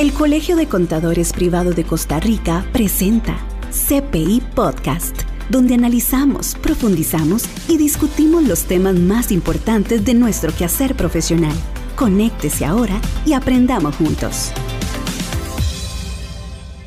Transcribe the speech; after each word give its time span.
El 0.00 0.14
Colegio 0.14 0.56
de 0.56 0.66
Contadores 0.66 1.34
Privado 1.34 1.72
de 1.72 1.84
Costa 1.84 2.20
Rica 2.20 2.64
presenta 2.72 3.36
CPI 3.70 4.42
Podcast, 4.54 5.14
donde 5.50 5.74
analizamos, 5.74 6.54
profundizamos 6.54 7.44
y 7.68 7.76
discutimos 7.76 8.44
los 8.44 8.64
temas 8.64 8.94
más 8.94 9.30
importantes 9.30 10.06
de 10.06 10.14
nuestro 10.14 10.54
quehacer 10.54 10.96
profesional. 10.96 11.52
Conéctese 11.96 12.64
ahora 12.64 12.98
y 13.26 13.34
aprendamos 13.34 13.94
juntos. 13.96 14.52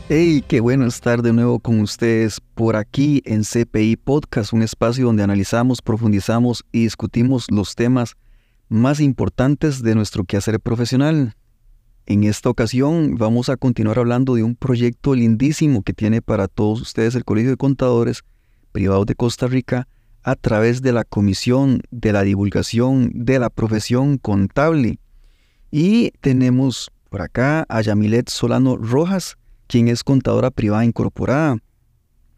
Hey, 0.09 0.43
qué 0.47 0.59
bueno 0.59 0.87
estar 0.87 1.21
de 1.21 1.33
nuevo 1.33 1.59
con 1.59 1.81
ustedes 1.81 2.41
por 2.55 2.75
aquí 2.75 3.21
en 3.25 3.43
CPI 3.43 3.97
Podcast, 3.97 4.53
un 4.53 4.63
espacio 4.63 5.05
donde 5.05 5.21
analizamos, 5.21 5.83
profundizamos 5.83 6.65
y 6.71 6.85
discutimos 6.85 7.45
los 7.51 7.75
temas 7.75 8.15
más 8.69 8.99
importantes 8.99 9.83
de 9.83 9.93
nuestro 9.93 10.23
quehacer 10.23 10.59
profesional. 10.59 11.35
En 12.05 12.25
esta 12.25 12.49
ocasión 12.49 13.15
vamos 13.15 13.47
a 13.47 13.55
continuar 13.55 13.97
hablando 13.97 14.35
de 14.35 14.43
un 14.43 14.55
proyecto 14.55 15.15
lindísimo 15.15 15.83
que 15.83 15.93
tiene 15.93 16.21
para 16.21 16.49
todos 16.49 16.81
ustedes 16.81 17.15
el 17.15 17.23
Colegio 17.23 17.51
de 17.51 17.57
Contadores 17.57 18.23
Privados 18.73 19.05
de 19.05 19.15
Costa 19.15 19.47
Rica 19.47 19.87
a 20.21 20.35
través 20.35 20.81
de 20.81 20.91
la 20.91 21.05
Comisión 21.05 21.81
de 21.91 22.11
la 22.11 22.23
Divulgación 22.23 23.09
de 23.13 23.39
la 23.39 23.49
Profesión 23.49 24.17
Contable. 24.17 24.99
Y 25.71 26.11
tenemos 26.19 26.91
por 27.09 27.21
acá 27.21 27.65
a 27.69 27.81
Yamilet 27.81 28.29
Solano 28.29 28.75
Rojas, 28.75 29.37
quien 29.67 29.87
es 29.87 30.03
contadora 30.03 30.51
privada 30.51 30.83
incorporada. 30.83 31.57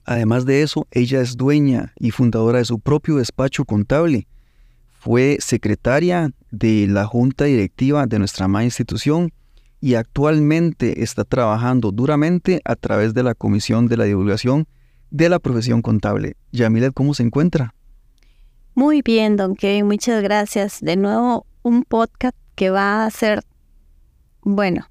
Además 0.04 0.46
de 0.46 0.62
eso, 0.62 0.88
ella 0.92 1.22
es 1.22 1.38
dueña 1.38 1.92
y 2.00 2.12
fundadora 2.12 2.60
de 2.60 2.66
su 2.66 2.80
propio 2.80 3.16
despacho 3.16 3.66
contable. 3.66 4.28
Fue 5.00 5.38
secretaria 5.40 6.30
de 6.52 6.86
la 6.88 7.06
junta 7.06 7.46
directiva 7.46 8.06
de 8.06 8.20
nuestra 8.20 8.46
amada 8.46 8.66
institución 8.66 9.32
y 9.86 9.94
actualmente 9.94 11.04
está 11.04 11.26
trabajando 11.26 11.92
duramente 11.92 12.60
a 12.66 12.76
través 12.76 13.14
de 13.14 13.22
la 13.22 13.36
Comisión 13.36 13.88
de 13.88 13.98
la 13.98 14.06
Divulgación 14.06 14.66
de 15.12 15.30
la 15.30 15.38
Profesión 15.38 15.84
Contable. 15.84 16.38
Yamilet, 16.52 16.92
¿cómo 16.92 17.14
se 17.14 17.22
encuentra? 17.22 17.76
Muy 18.74 19.04
bien, 19.04 19.38
don 19.38 19.56
Kevin, 19.56 19.86
muchas 19.86 20.24
gracias. 20.24 20.80
De 20.82 20.96
nuevo, 20.96 21.46
un 21.62 21.84
podcast 21.84 22.36
que 22.56 22.72
va 22.72 23.06
a 23.06 23.12
ser, 23.12 23.44
bueno, 24.42 24.88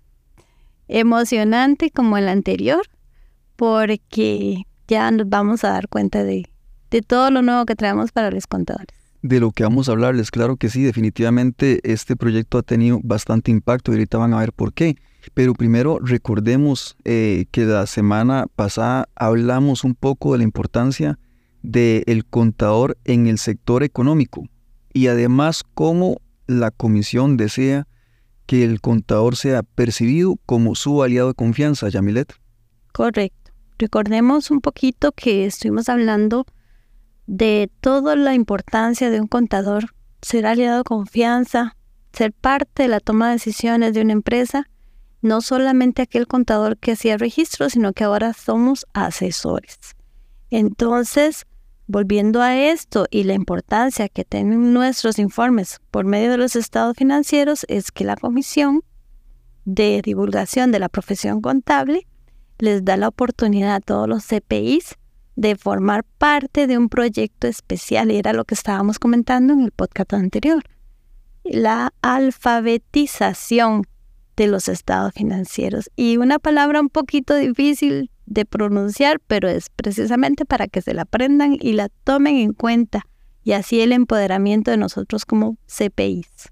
emocionante 0.87 1.91
como 1.91 2.17
el 2.17 2.29
anterior, 2.29 2.87
porque 3.57 4.63
ya 4.87 5.11
nos 5.11 5.29
vamos 5.29 5.65
a 5.65 5.71
dar 5.71 5.89
cuenta 5.89 6.23
de, 6.23 6.49
de 6.93 7.03
todo 7.03 7.33
lo 7.33 7.43
nuevo 7.43 7.67
que 7.67 7.75
traemos 7.75 8.13
para 8.13 8.31
los 8.31 8.47
contadores. 8.47 9.04
De 9.25 9.41
lo 9.41 9.53
que 9.53 9.63
vamos 9.63 9.89
a 9.89 9.93
hablarles, 9.93 10.31
claro 10.31 10.59
que 10.59 10.69
sí, 10.69 10.83
definitivamente 10.83 11.81
este 11.83 12.15
proyecto 12.15 12.59
ha 12.59 12.63
tenido 12.63 13.01
bastante 13.03 13.51
impacto 13.51 13.91
y 13.91 13.95
ahorita 13.95 14.19
van 14.19 14.35
a 14.35 14.39
ver 14.41 14.53
por 14.53 14.75
qué. 14.75 14.97
Pero 15.33 15.55
primero 15.55 15.99
recordemos 15.99 16.99
eh, 17.07 17.47
que 17.51 17.65
la 17.65 17.87
semana 17.87 18.49
pasada 18.55 19.09
hablamos 19.15 19.83
un 19.83 19.95
poco 19.95 20.33
de 20.33 20.39
la 20.39 20.45
importancia 20.45 21.19
del 21.63 22.27
contador 22.27 22.99
en 23.07 23.27
el 23.27 23.39
sector 23.39 23.83
económico 23.83 24.45
y 24.93 25.07
además 25.07 25.65
cómo 25.73 26.21
la 26.47 26.71
comisión 26.71 27.39
desea 27.39 27.89
que 28.45 28.63
el 28.63 28.83
contador 28.83 29.37
sea 29.37 29.63
percibido 29.63 30.39
como 30.45 30.75
su 30.75 31.03
aliado 31.03 31.29
de 31.29 31.35
confianza, 31.35 31.89
Yamilet. 31.89 32.35
Correcto. 32.93 33.53
Recordemos 33.79 34.51
un 34.51 34.61
poquito 34.61 35.13
que 35.13 35.47
estuvimos 35.47 35.89
hablando 35.89 36.45
de 37.27 37.71
toda 37.81 38.17
la 38.17 38.35
importancia 38.35 39.11
de 39.11 39.21
un 39.21 39.27
contador, 39.27 39.95
ser 40.23 40.47
aliado 40.47 40.85
confianza, 40.85 41.77
ser 42.13 42.33
parte 42.33 42.85
de 42.85 42.89
la 42.89 43.01
toma 43.01 43.29
de 43.29 43.35
decisiones 43.35 43.95
de 43.95 44.03
una 44.03 44.13
empresa, 44.13 44.69
no 45.23 45.41
solamente 45.41 46.03
aquel 46.03 46.27
contador 46.27 46.77
que 46.77 46.93
hacía 46.93 47.17
registros, 47.17 47.73
sino 47.73 47.93
que 47.93 48.05
ahora 48.05 48.33
somos 48.35 48.87
asesores. 48.93 49.79
Entonces, 50.51 51.47
volviendo 51.87 52.43
a 52.43 52.57
esto 52.57 53.07
y 53.11 53.25
la 53.25 53.35
importancia 53.35 54.09
que 54.09 54.25
tienen 54.25 54.73
nuestros 54.73 55.19
informes 55.19 55.81
por 55.91 56.05
medio 56.05 56.31
de 56.31 56.37
los 56.37 56.57
estados 56.57 56.97
financieros, 56.97 57.65
es 57.69 57.91
que 57.91 58.05
la 58.05 58.17
Comisión 58.17 58.83
de 59.65 60.03
Divulgación 60.05 60.73
de 60.73 60.79
la 60.79 60.91
Profesión 60.91 61.41
Contable 61.41 62.07
les 62.59 62.85
da 62.85 62.97
la 62.97 63.09
oportunidad 63.09 63.75
a 63.75 63.81
todos 63.81 64.09
los 64.09 64.25
CPIs 64.25 64.97
de 65.37 65.57
formar 65.57 66.05
parte 66.19 66.67
de 66.67 66.79
un 66.79 66.89
proyecto 66.89 67.47
especial, 67.47 68.11
y 68.11 68.17
era 68.17 68.33
lo 68.33 68.45
que 68.45 68.55
estábamos 68.55 68.99
comentando 68.99 69.53
en 69.53 69.63
el 69.63 69.73
podcast 69.73 70.15
anterior, 70.15 70.63
la 71.45 71.93
alfabetización 72.03 73.85
de 74.37 74.47
los 74.47 74.69
estados 74.69 75.13
financieros. 75.15 75.91
Y 75.97 76.17
una 76.17 76.39
palabra 76.39 76.81
un 76.81 76.89
poquito 76.89 77.35
difícil 77.35 78.11
de 78.27 78.45
pronunciar, 78.45 79.21
pero 79.27 79.49
es 79.49 79.69
precisamente 79.71 80.45
para 80.45 80.67
que 80.67 80.83
se 80.83 80.95
la 80.95 81.03
aprendan 81.03 81.57
y 81.61 81.73
la 81.73 81.89
tomen 82.05 82.37
en 82.37 82.53
cuenta, 82.53 83.07
y 83.43 83.53
así 83.53 83.81
el 83.81 83.93
empoderamiento 83.93 84.71
de 84.71 84.77
nosotros 84.77 85.27
como 85.27 85.59
CPIs. 85.67 86.51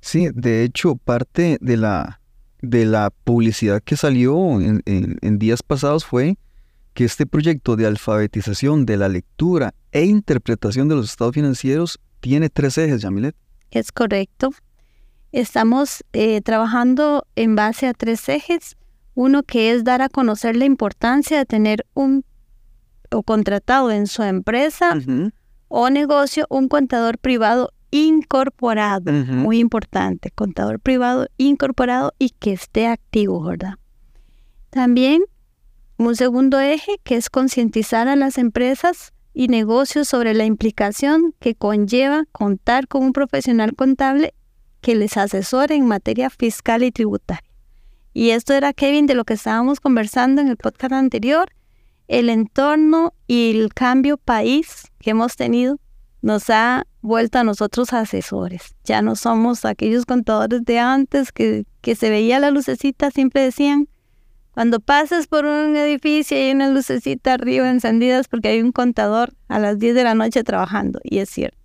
Sí, 0.00 0.28
de 0.34 0.64
hecho, 0.64 0.96
parte 0.96 1.56
de 1.62 1.76
la, 1.78 2.20
de 2.60 2.84
la 2.84 3.10
publicidad 3.10 3.82
que 3.82 3.96
salió 3.96 4.60
en, 4.60 4.82
en 4.84 5.38
días 5.38 5.62
pasados 5.62 6.04
fue 6.04 6.36
que 6.94 7.04
este 7.04 7.26
proyecto 7.26 7.76
de 7.76 7.86
alfabetización 7.86 8.86
de 8.86 8.96
la 8.96 9.08
lectura 9.08 9.74
e 9.92 10.04
interpretación 10.04 10.88
de 10.88 10.94
los 10.94 11.10
estados 11.10 11.34
financieros 11.34 12.00
tiene 12.20 12.48
tres 12.48 12.78
ejes, 12.78 13.02
Yamilet. 13.02 13.36
Es 13.70 13.92
correcto. 13.92 14.50
Estamos 15.32 16.04
eh, 16.12 16.40
trabajando 16.40 17.26
en 17.34 17.56
base 17.56 17.88
a 17.88 17.94
tres 17.94 18.28
ejes. 18.28 18.76
Uno 19.14 19.42
que 19.42 19.72
es 19.72 19.84
dar 19.84 20.00
a 20.00 20.08
conocer 20.08 20.56
la 20.56 20.64
importancia 20.64 21.36
de 21.38 21.44
tener 21.44 21.84
un 21.94 22.24
o 23.10 23.22
contratado 23.22 23.90
en 23.90 24.06
su 24.06 24.22
empresa 24.22 24.96
o 25.68 25.90
negocio 25.90 26.46
un 26.50 26.68
contador 26.68 27.18
privado 27.18 27.70
incorporado. 27.90 29.12
Muy 29.12 29.58
importante, 29.58 30.30
contador 30.30 30.80
privado 30.80 31.26
incorporado 31.36 32.12
y 32.18 32.30
que 32.30 32.52
esté 32.52 32.86
activo, 32.88 33.42
¿verdad? 33.42 33.74
También 34.70 35.22
un 36.06 36.16
segundo 36.16 36.60
eje 36.60 37.00
que 37.04 37.16
es 37.16 37.30
concientizar 37.30 38.08
a 38.08 38.16
las 38.16 38.38
empresas 38.38 39.12
y 39.32 39.48
negocios 39.48 40.08
sobre 40.08 40.34
la 40.34 40.44
implicación 40.44 41.34
que 41.40 41.54
conlleva 41.54 42.24
contar 42.32 42.88
con 42.88 43.02
un 43.02 43.12
profesional 43.12 43.74
contable 43.74 44.34
que 44.80 44.94
les 44.94 45.16
asesore 45.16 45.74
en 45.74 45.86
materia 45.86 46.30
fiscal 46.30 46.82
y 46.82 46.92
tributaria. 46.92 47.42
Y 48.12 48.30
esto 48.30 48.54
era, 48.54 48.72
Kevin, 48.72 49.06
de 49.06 49.14
lo 49.14 49.24
que 49.24 49.34
estábamos 49.34 49.80
conversando 49.80 50.40
en 50.40 50.48
el 50.48 50.56
podcast 50.56 50.92
anterior. 50.92 51.50
El 52.06 52.28
entorno 52.28 53.12
y 53.26 53.50
el 53.50 53.74
cambio 53.74 54.18
país 54.18 54.92
que 55.00 55.10
hemos 55.10 55.36
tenido 55.36 55.78
nos 56.22 56.48
ha 56.48 56.86
vuelto 57.02 57.38
a 57.38 57.44
nosotros 57.44 57.92
asesores. 57.92 58.76
Ya 58.84 59.02
no 59.02 59.16
somos 59.16 59.64
aquellos 59.64 60.06
contadores 60.06 60.64
de 60.64 60.78
antes 60.78 61.32
que, 61.32 61.66
que 61.80 61.96
se 61.96 62.08
veía 62.08 62.38
la 62.38 62.50
lucecita, 62.50 63.10
siempre 63.10 63.42
decían, 63.42 63.88
cuando 64.54 64.78
pases 64.78 65.26
por 65.26 65.44
un 65.44 65.74
edificio 65.74 66.36
hay 66.36 66.52
una 66.52 66.70
lucecita 66.70 67.34
arriba 67.34 67.68
encendidas 67.68 68.28
porque 68.28 68.48
hay 68.48 68.62
un 68.62 68.70
contador 68.70 69.34
a 69.48 69.58
las 69.58 69.80
10 69.80 69.96
de 69.96 70.04
la 70.04 70.14
noche 70.14 70.44
trabajando. 70.44 71.00
Y 71.02 71.18
es 71.18 71.28
cierto. 71.28 71.58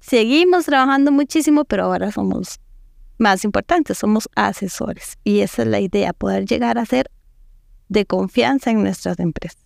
Seguimos 0.00 0.64
trabajando 0.64 1.12
muchísimo, 1.12 1.66
pero 1.66 1.84
ahora 1.84 2.10
somos 2.10 2.58
más 3.18 3.44
importantes, 3.44 3.98
somos 3.98 4.30
asesores. 4.34 5.18
Y 5.24 5.40
esa 5.40 5.60
es 5.62 5.68
la 5.68 5.78
idea, 5.80 6.14
poder 6.14 6.46
llegar 6.46 6.78
a 6.78 6.86
ser 6.86 7.10
de 7.90 8.06
confianza 8.06 8.70
en 8.70 8.82
nuestras 8.82 9.18
empresas. 9.18 9.60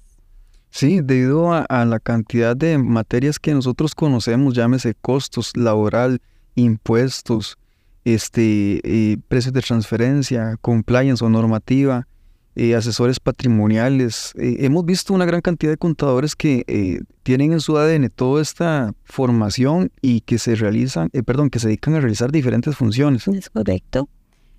Sí, 0.71 1.03
debido 1.05 1.53
a, 1.53 1.85
la 1.85 2.01
cantidad 2.01 2.57
de 2.57 2.79
materias 2.79 3.39
que 3.39 3.55
nosotros 3.55 3.95
conocemos, 3.95 4.55
llámese 4.55 4.97
costos 4.97 5.57
laboral, 5.57 6.21
impuestos, 6.57 7.59
este, 8.05 8.81
eh, 8.83 9.19
precios 9.29 9.55
de 9.55 9.61
transferencia, 9.61 10.57
compliance 10.61 11.25
o 11.25 11.29
normativa, 11.29 12.09
eh, 12.57 12.75
asesores 12.75 13.21
patrimoniales. 13.21 14.33
Eh, 14.37 14.59
hemos 14.61 14.85
visto 14.85 15.13
una 15.13 15.25
gran 15.25 15.41
cantidad 15.41 15.73
de 15.73 15.77
contadores 15.77 16.37
que 16.37 16.65
eh, 16.67 17.01
tienen 17.23 17.53
en 17.53 17.61
su 17.61 17.77
ADN 17.77 18.11
toda 18.11 18.41
esta 18.41 18.93
formación 19.05 19.91
y 20.01 20.21
que 20.21 20.39
se 20.39 20.55
realizan, 20.55 21.11
perdón, 21.27 21.51
que 21.51 21.59
se 21.59 21.67
dedican 21.69 21.95
a 21.95 22.01
realizar 22.01 22.31
diferentes 22.31 22.77
funciones. 22.77 23.27
Es 23.29 23.51
correcto. 23.51 24.09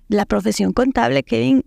La 0.08 0.26
profesión 0.26 0.72
contable, 0.72 1.22
Kevin, 1.22 1.64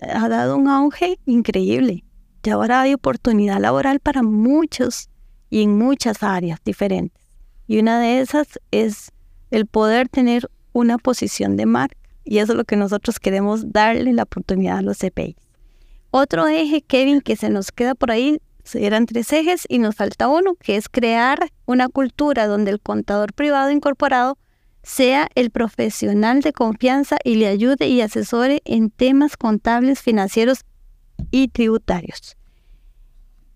ha 0.00 0.28
dado 0.28 0.56
un 0.56 0.68
auge 0.68 1.18
increíble. 1.26 2.04
Y 2.42 2.50
ahora 2.50 2.82
hay 2.82 2.94
oportunidad 2.94 3.58
laboral 3.60 3.98
para 4.00 4.22
muchos 4.22 5.10
y 5.50 5.62
en 5.62 5.76
muchas 5.76 6.22
áreas 6.22 6.60
diferentes. 6.64 7.20
Y 7.66 7.80
una 7.80 8.00
de 8.00 8.20
esas 8.20 8.60
es 8.70 9.10
el 9.50 9.66
poder 9.66 10.08
tener 10.08 10.48
una 10.72 10.96
posición 10.98 11.56
de 11.56 11.66
marca. 11.66 11.96
Y 12.24 12.38
eso 12.38 12.52
es 12.52 12.56
lo 12.56 12.64
que 12.64 12.76
nosotros 12.76 13.18
queremos 13.18 13.72
darle 13.72 14.12
la 14.12 14.24
oportunidad 14.24 14.78
a 14.78 14.82
los 14.82 14.98
CPI. 14.98 15.36
Otro 16.18 16.48
eje, 16.48 16.80
Kevin, 16.80 17.20
que 17.20 17.36
se 17.36 17.50
nos 17.50 17.72
queda 17.72 17.94
por 17.94 18.10
ahí, 18.10 18.40
eran 18.72 19.04
tres 19.04 19.30
ejes 19.34 19.66
y 19.68 19.76
nos 19.76 19.96
falta 19.96 20.28
uno, 20.28 20.54
que 20.54 20.76
es 20.76 20.88
crear 20.88 21.50
una 21.66 21.90
cultura 21.90 22.46
donde 22.46 22.70
el 22.70 22.80
contador 22.80 23.34
privado 23.34 23.70
incorporado 23.70 24.38
sea 24.82 25.28
el 25.34 25.50
profesional 25.50 26.40
de 26.40 26.54
confianza 26.54 27.18
y 27.22 27.34
le 27.34 27.48
ayude 27.48 27.88
y 27.88 28.00
asesore 28.00 28.62
en 28.64 28.88
temas 28.88 29.36
contables, 29.36 30.00
financieros 30.00 30.64
y 31.30 31.48
tributarios. 31.48 32.38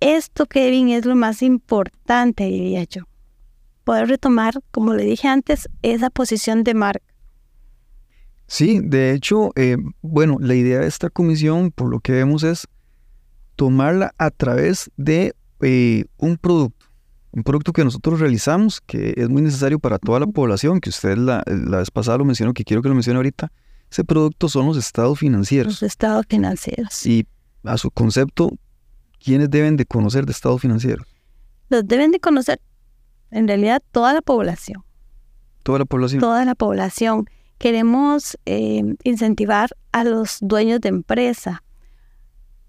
Esto, 0.01 0.45
Kevin, 0.45 0.91
es 0.91 1.07
lo 1.07 1.17
más 1.17 1.41
importante, 1.41 2.45
diría 2.45 2.85
yo. 2.85 3.05
Poder 3.85 4.09
retomar, 4.09 4.61
como 4.71 4.93
le 4.93 5.05
dije 5.05 5.29
antes, 5.29 5.67
esa 5.81 6.11
posición 6.11 6.63
de 6.63 6.75
marca. 6.75 7.10
Sí, 8.51 8.81
de 8.83 9.13
hecho, 9.13 9.53
eh, 9.55 9.77
bueno, 10.03 10.37
la 10.41 10.57
idea 10.57 10.81
de 10.81 10.89
esta 10.89 11.09
comisión, 11.09 11.71
por 11.71 11.89
lo 11.89 12.01
que 12.01 12.11
vemos, 12.11 12.43
es 12.43 12.67
tomarla 13.55 14.13
a 14.19 14.33
través 14.33 14.91
de 14.97 15.37
eh, 15.61 16.07
un 16.17 16.37
producto 16.37 16.85
un 17.31 17.45
producto 17.45 17.73
que 17.73 17.85
nosotros 17.85 18.19
realizamos, 18.19 18.81
que 18.81 19.15
es 19.17 19.29
muy 19.29 19.41
necesario 19.41 19.79
para 19.79 20.01
toda 20.01 20.19
la 20.19 20.27
población, 20.27 20.81
que 20.81 20.91
usted 20.91 21.17
la, 21.17 21.45
la 21.47 21.79
vez 21.79 21.93
pasada 21.93 22.19
lo 22.19 22.25
mencionó, 22.25 22.53
que 22.53 22.65
quiero 22.65 22.83
que 22.83 22.89
lo 22.89 22.95
mencione 22.97 23.19
ahorita. 23.19 23.53
Ese 23.89 24.03
producto 24.03 24.49
son 24.49 24.67
los 24.67 24.77
estados 24.77 25.21
financieros. 25.21 25.75
Los 25.75 25.85
estados 25.85 26.27
financieros. 26.29 27.07
Y 27.07 27.29
a 27.63 27.79
su 27.79 27.93
concepto, 27.93 28.51
¿quiénes 29.23 29.49
deben 29.49 29.77
de 29.77 29.87
conocer 29.87 30.27
de 30.27 30.33
estados 30.33 30.61
financieros? 30.61 31.07
Los 31.69 31.87
deben 31.87 32.11
de 32.11 32.19
conocer, 32.19 32.61
en 33.31 33.47
realidad, 33.47 33.81
toda 33.93 34.13
la 34.13 34.23
población. 34.23 34.83
Toda 35.63 35.79
la 35.79 35.85
población. 35.85 36.21
Toda 36.21 36.45
la 36.45 36.57
población. 36.57 37.29
Queremos 37.61 38.39
eh, 38.47 38.83
incentivar 39.05 39.77
a 39.93 40.03
los 40.05 40.39
dueños 40.41 40.81
de 40.81 40.89
empresa, 40.89 41.63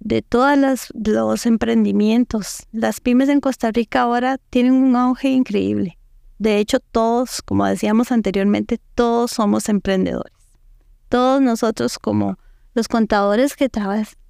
de 0.01 0.21
todos 0.21 0.91
los 0.93 1.45
emprendimientos. 1.45 2.67
Las 2.73 2.99
pymes 2.99 3.29
en 3.29 3.39
Costa 3.39 3.71
Rica 3.71 4.01
ahora 4.01 4.37
tienen 4.49 4.73
un 4.73 4.97
auge 4.97 5.29
increíble. 5.29 5.97
De 6.39 6.57
hecho, 6.57 6.81
todos, 6.81 7.41
como 7.41 7.65
decíamos 7.65 8.11
anteriormente, 8.11 8.81
todos 8.93 9.31
somos 9.31 9.69
emprendedores. 9.69 10.33
Todos 11.07 11.41
nosotros 11.41 11.97
como 11.97 12.37
los 12.73 12.89
contadores 12.89 13.55
que, 13.55 13.69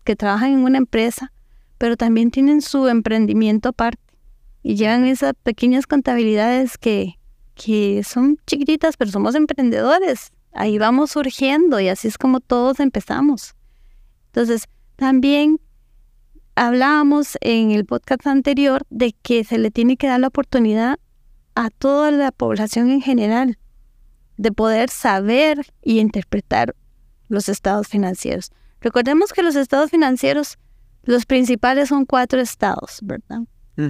que 0.03 0.15
trabajan 0.15 0.53
en 0.53 0.59
una 0.59 0.77
empresa, 0.77 1.33
pero 1.79 1.97
también 1.97 2.29
tienen 2.29 2.61
su 2.61 2.87
emprendimiento 2.87 3.69
aparte 3.69 4.19
y 4.61 4.75
llevan 4.75 5.05
esas 5.05 5.33
pequeñas 5.41 5.87
contabilidades 5.87 6.77
que, 6.77 7.17
que 7.55 8.03
son 8.03 8.37
chiquititas, 8.45 8.95
pero 8.95 9.09
somos 9.09 9.33
emprendedores. 9.33 10.31
Ahí 10.53 10.77
vamos 10.77 11.11
surgiendo 11.11 11.79
y 11.79 11.87
así 11.87 12.07
es 12.07 12.17
como 12.17 12.39
todos 12.39 12.79
empezamos. 12.79 13.55
Entonces, 14.27 14.67
también 14.95 15.59
hablábamos 16.55 17.37
en 17.41 17.71
el 17.71 17.85
podcast 17.85 18.27
anterior 18.27 18.83
de 18.89 19.13
que 19.13 19.43
se 19.43 19.57
le 19.57 19.71
tiene 19.71 19.97
que 19.97 20.07
dar 20.07 20.19
la 20.19 20.27
oportunidad 20.27 20.99
a 21.55 21.69
toda 21.69 22.11
la 22.11 22.31
población 22.31 22.89
en 22.91 23.01
general 23.01 23.57
de 24.37 24.51
poder 24.51 24.89
saber 24.89 25.65
y 25.81 25.99
interpretar 25.99 26.75
los 27.29 27.47
estados 27.49 27.87
financieros. 27.87 28.51
Recordemos 28.81 29.33
que 29.33 29.43
los 29.43 29.55
estados 29.55 29.91
financieros, 29.91 30.57
los 31.03 31.25
principales 31.25 31.89
son 31.89 32.05
cuatro 32.05 32.41
estados, 32.41 32.99
¿verdad? 33.03 33.41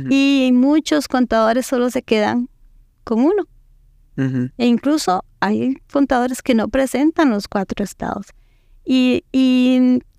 Y 0.10 0.52
muchos 0.54 1.10
contadores 1.10 1.66
solo 1.66 1.90
se 1.90 2.02
quedan 2.02 2.48
con 3.04 3.20
uno. 3.20 3.48
E 4.18 4.66
incluso 4.66 5.24
hay 5.40 5.78
contadores 5.92 6.42
que 6.42 6.54
no 6.54 6.68
presentan 6.68 7.30
los 7.30 7.48
cuatro 7.48 7.84
estados. 7.84 8.28
Y, 8.86 9.24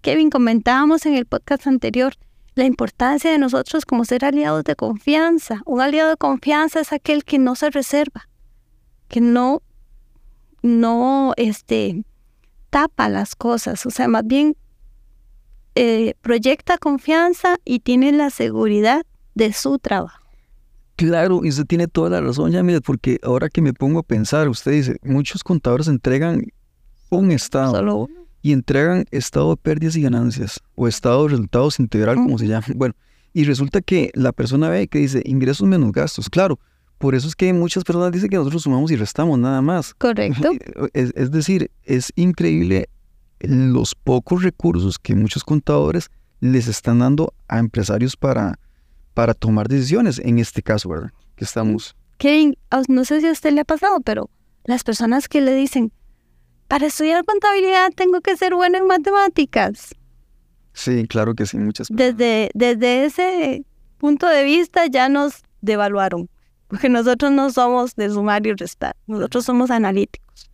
Kevin, 0.00 0.30
comentábamos 0.30 1.06
en 1.06 1.14
el 1.14 1.26
podcast 1.26 1.66
anterior 1.66 2.14
la 2.54 2.64
importancia 2.64 3.30
de 3.30 3.38
nosotros 3.38 3.84
como 3.84 4.04
ser 4.04 4.24
aliados 4.24 4.64
de 4.64 4.76
confianza. 4.76 5.62
Un 5.64 5.80
aliado 5.80 6.10
de 6.10 6.16
confianza 6.16 6.80
es 6.80 6.92
aquel 6.92 7.24
que 7.24 7.38
no 7.38 7.54
se 7.54 7.70
reserva, 7.70 8.28
que 9.08 9.20
no, 9.20 9.62
no 10.62 11.32
este, 11.36 12.04
tapa 12.70 13.08
las 13.08 13.34
cosas, 13.34 13.86
o 13.86 13.90
sea, 13.90 14.08
más 14.08 14.26
bien 14.26 14.56
eh, 15.74 16.14
proyecta 16.20 16.76
confianza 16.76 17.56
y 17.64 17.80
tiene 17.80 18.12
la 18.12 18.30
seguridad 18.30 19.06
de 19.34 19.52
su 19.52 19.78
trabajo. 19.78 20.21
Claro, 21.02 21.40
y 21.42 21.48
usted 21.48 21.66
tiene 21.66 21.88
toda 21.88 22.10
la 22.10 22.20
razón, 22.20 22.52
Yamil, 22.52 22.80
porque 22.80 23.18
ahora 23.24 23.48
que 23.48 23.60
me 23.60 23.72
pongo 23.72 23.98
a 23.98 24.02
pensar, 24.04 24.48
usted 24.48 24.70
dice, 24.70 24.96
muchos 25.02 25.42
contadores 25.42 25.88
entregan 25.88 26.46
un 27.10 27.32
estado. 27.32 28.08
Y 28.40 28.52
entregan 28.52 29.04
estado 29.10 29.50
de 29.50 29.56
pérdidas 29.56 29.96
y 29.96 30.02
ganancias 30.02 30.60
o 30.76 30.86
estado 30.86 31.24
de 31.24 31.30
resultados 31.30 31.80
integral, 31.80 32.16
como 32.16 32.38
se 32.38 32.46
llama. 32.46 32.66
Bueno, 32.76 32.94
y 33.32 33.44
resulta 33.44 33.80
que 33.80 34.12
la 34.14 34.30
persona 34.30 34.68
ve 34.68 34.86
que 34.86 35.00
dice 35.00 35.22
ingresos 35.24 35.66
menos 35.66 35.90
gastos. 35.90 36.28
Claro, 36.30 36.60
por 36.98 37.16
eso 37.16 37.26
es 37.26 37.34
que 37.34 37.52
muchas 37.52 37.82
personas 37.82 38.12
dicen 38.12 38.28
que 38.28 38.36
nosotros 38.36 38.62
sumamos 38.62 38.90
y 38.92 38.96
restamos 38.96 39.38
nada 39.40 39.60
más. 39.60 39.94
Correcto. 39.94 40.50
Es, 40.92 41.12
es 41.16 41.32
decir, 41.32 41.70
es 41.82 42.12
increíble 42.14 42.88
los 43.40 43.96
pocos 43.96 44.44
recursos 44.44 45.00
que 45.00 45.16
muchos 45.16 45.42
contadores 45.42 46.10
les 46.38 46.68
están 46.68 47.00
dando 47.00 47.34
a 47.48 47.58
empresarios 47.58 48.16
para, 48.16 48.60
para 49.14 49.34
tomar 49.34 49.68
decisiones, 49.68 50.18
en 50.18 50.38
este 50.38 50.62
caso, 50.62 50.88
¿verdad? 50.88 51.10
Que 51.36 51.44
estamos... 51.44 51.96
Kevin, 52.18 52.56
no 52.88 53.04
sé 53.04 53.20
si 53.20 53.26
a 53.26 53.32
usted 53.32 53.52
le 53.52 53.62
ha 53.62 53.64
pasado, 53.64 54.00
pero 54.00 54.30
las 54.64 54.84
personas 54.84 55.28
que 55.28 55.40
le 55.40 55.54
dicen, 55.54 55.92
para 56.68 56.86
estudiar 56.86 57.24
contabilidad 57.24 57.90
tengo 57.94 58.20
que 58.20 58.36
ser 58.36 58.54
bueno 58.54 58.78
en 58.78 58.86
matemáticas. 58.86 59.94
Sí, 60.72 61.06
claro 61.06 61.34
que 61.34 61.46
sí, 61.46 61.58
muchas 61.58 61.88
Desde, 61.90 62.50
desde 62.54 63.04
ese 63.04 63.66
punto 63.98 64.26
de 64.26 64.44
vista 64.44 64.86
ya 64.86 65.08
nos 65.08 65.42
devaluaron, 65.60 66.30
porque 66.68 66.88
nosotros 66.88 67.32
no 67.32 67.50
somos 67.50 67.94
de 67.96 68.08
sumar 68.08 68.46
y 68.46 68.52
restar, 68.52 68.96
nosotros 69.06 69.44
somos 69.44 69.70
analíticos. 69.70 70.50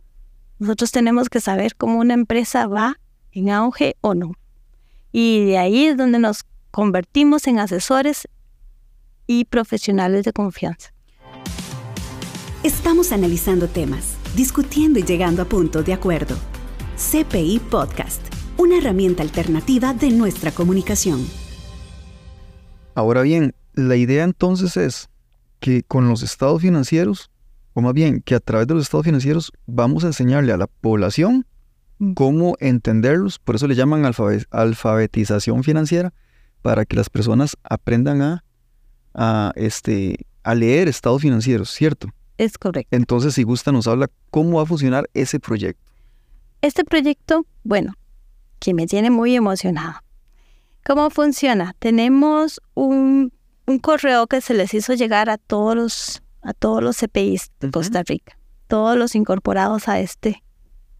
Nosotros 0.57 0.91
tenemos 0.91 1.29
que 1.29 1.39
saber 1.39 1.75
cómo 1.75 1.99
una 1.99 2.15
empresa 2.15 2.67
va 2.67 2.99
en 3.31 3.49
auge 3.49 3.95
o 4.01 4.13
no. 4.13 4.33
Y 5.11 5.45
de 5.45 5.57
ahí 5.57 5.85
es 5.85 5.97
donde 5.97 6.19
nos 6.19 6.43
convertimos 6.71 7.47
en 7.47 7.59
asesores 7.59 8.27
y 9.29 9.45
profesionales 9.45 10.25
de 10.25 10.33
confianza. 10.33 10.91
Estamos 12.63 13.11
analizando 13.11 13.67
temas 13.67 14.19
discutiendo 14.35 14.99
y 14.99 15.03
llegando 15.03 15.41
a 15.41 15.45
punto 15.45 15.83
de 15.83 15.93
acuerdo. 15.93 16.35
CPI 16.95 17.59
Podcast, 17.71 18.21
una 18.57 18.77
herramienta 18.77 19.23
alternativa 19.23 19.93
de 19.93 20.11
nuestra 20.11 20.51
comunicación. 20.51 21.25
Ahora 22.95 23.21
bien, 23.21 23.53
la 23.73 23.95
idea 23.95 24.23
entonces 24.23 24.77
es 24.77 25.09
que 25.59 25.83
con 25.83 26.09
los 26.09 26.23
estados 26.23 26.61
financieros, 26.61 27.31
o 27.73 27.81
más 27.81 27.93
bien 27.93 28.21
que 28.21 28.35
a 28.35 28.39
través 28.39 28.67
de 28.67 28.75
los 28.75 28.83
estados 28.83 29.05
financieros 29.05 29.51
vamos 29.65 30.03
a 30.03 30.07
enseñarle 30.07 30.51
a 30.51 30.57
la 30.57 30.67
población 30.67 31.45
cómo 32.15 32.55
entenderlos, 32.59 33.39
por 33.39 33.55
eso 33.55 33.67
le 33.67 33.75
llaman 33.75 34.09
alfabetización 34.51 35.63
financiera, 35.63 36.13
para 36.61 36.85
que 36.85 36.95
las 36.95 37.09
personas 37.09 37.57
aprendan 37.63 38.21
a, 38.21 38.43
a, 39.13 39.51
este, 39.55 40.25
a 40.43 40.55
leer 40.55 40.87
estados 40.87 41.21
financieros, 41.21 41.69
¿cierto? 41.71 42.09
Es 42.37 42.57
correcto. 42.57 42.95
Entonces, 42.95 43.33
si 43.33 43.43
gusta, 43.43 43.71
nos 43.71 43.87
habla 43.87 44.09
cómo 44.31 44.57
va 44.57 44.63
a 44.63 44.65
funcionar 44.65 45.09
ese 45.13 45.39
proyecto. 45.39 45.83
Este 46.61 46.83
proyecto, 46.83 47.45
bueno, 47.63 47.93
que 48.59 48.73
me 48.73 48.87
tiene 48.87 49.09
muy 49.09 49.35
emocionado. 49.35 50.01
¿Cómo 50.85 51.09
funciona? 51.09 51.75
Tenemos 51.79 52.61
un, 52.73 53.31
correo 53.81 54.25
que 54.27 54.41
se 54.41 54.53
les 54.53 54.73
hizo 54.73 54.93
llegar 54.93 55.29
a 55.29 55.37
todos 55.37 55.75
los, 55.75 56.23
a 56.41 56.53
todos 56.53 56.81
los 56.81 56.97
CPIs 56.97 57.51
de 57.59 57.69
Costa 57.69 58.03
Rica, 58.03 58.37
todos 58.67 58.97
los 58.97 59.13
incorporados 59.15 59.87
a 59.87 59.99
este, 59.99 60.43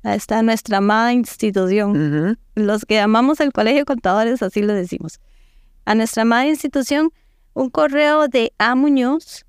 a 0.03 0.15
esta 0.15 0.41
nuestra 0.43 0.77
amada 0.77 1.13
institución. 1.13 2.37
Los 2.55 2.85
que 2.85 2.95
llamamos 2.95 3.39
el 3.39 3.51
Colegio 3.51 3.79
de 3.79 3.85
Contadores, 3.85 4.43
así 4.43 4.61
lo 4.61 4.73
decimos. 4.73 5.19
A 5.85 5.95
nuestra 5.95 6.21
amada 6.21 6.45
institución, 6.45 7.11
un 7.53 7.69
correo 7.69 8.27
de 8.27 8.51
A. 8.57 8.75
Muñoz, 8.75 9.45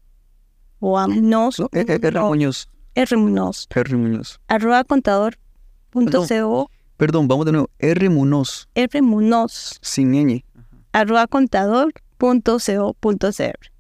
o 0.80 0.98
a 0.98 1.06
No, 1.06 1.50
R. 1.72 2.20
Muñoz. 2.20 2.68
R. 2.94 3.16
Muñoz. 3.16 3.66
R. 3.70 3.96
Muñoz. 3.96 4.38
Arroba 4.48 4.84
contador.co. 4.84 6.70
Perdón, 6.96 7.28
vamos 7.28 7.46
de 7.46 7.52
nuevo. 7.52 7.70
R. 7.78 8.08
Muñoz. 8.08 8.68
R. 8.74 9.02
Muñoz. 9.02 9.78
Sin 9.80 10.10
ñ. 10.12 10.44
Arroba 10.92 11.28
contador.co.cr. 11.28 13.70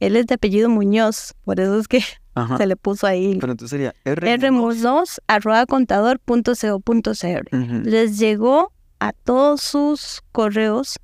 Él 0.00 0.16
es 0.16 0.26
de 0.26 0.34
apellido 0.34 0.68
Muñoz, 0.68 1.34
por 1.44 1.60
eso 1.60 1.78
es 1.78 1.86
que 1.88 2.00
se 2.58 2.66
le 2.66 2.76
puso 2.76 3.06
ahí. 3.06 3.38
Pero 3.40 3.52
entonces 3.52 3.70
sería 3.70 3.94
R. 4.04 4.32
R. 4.32 4.50
Muñoz, 4.50 5.20
arroba 5.28 5.64
contador.co.cr. 5.66 7.56
Les 7.84 8.18
llegó 8.18 8.72
a 8.98 9.12
todos 9.12 9.62
sus 9.62 10.22
correos 10.32 10.96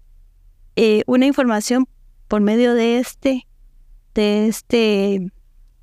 eh, 0.77 1.03
una 1.07 1.27
información 1.27 1.87
por 2.31 2.41
medio 2.41 2.75
de 2.75 2.99
este 2.99 3.49
de 4.15 4.47
este 4.47 5.33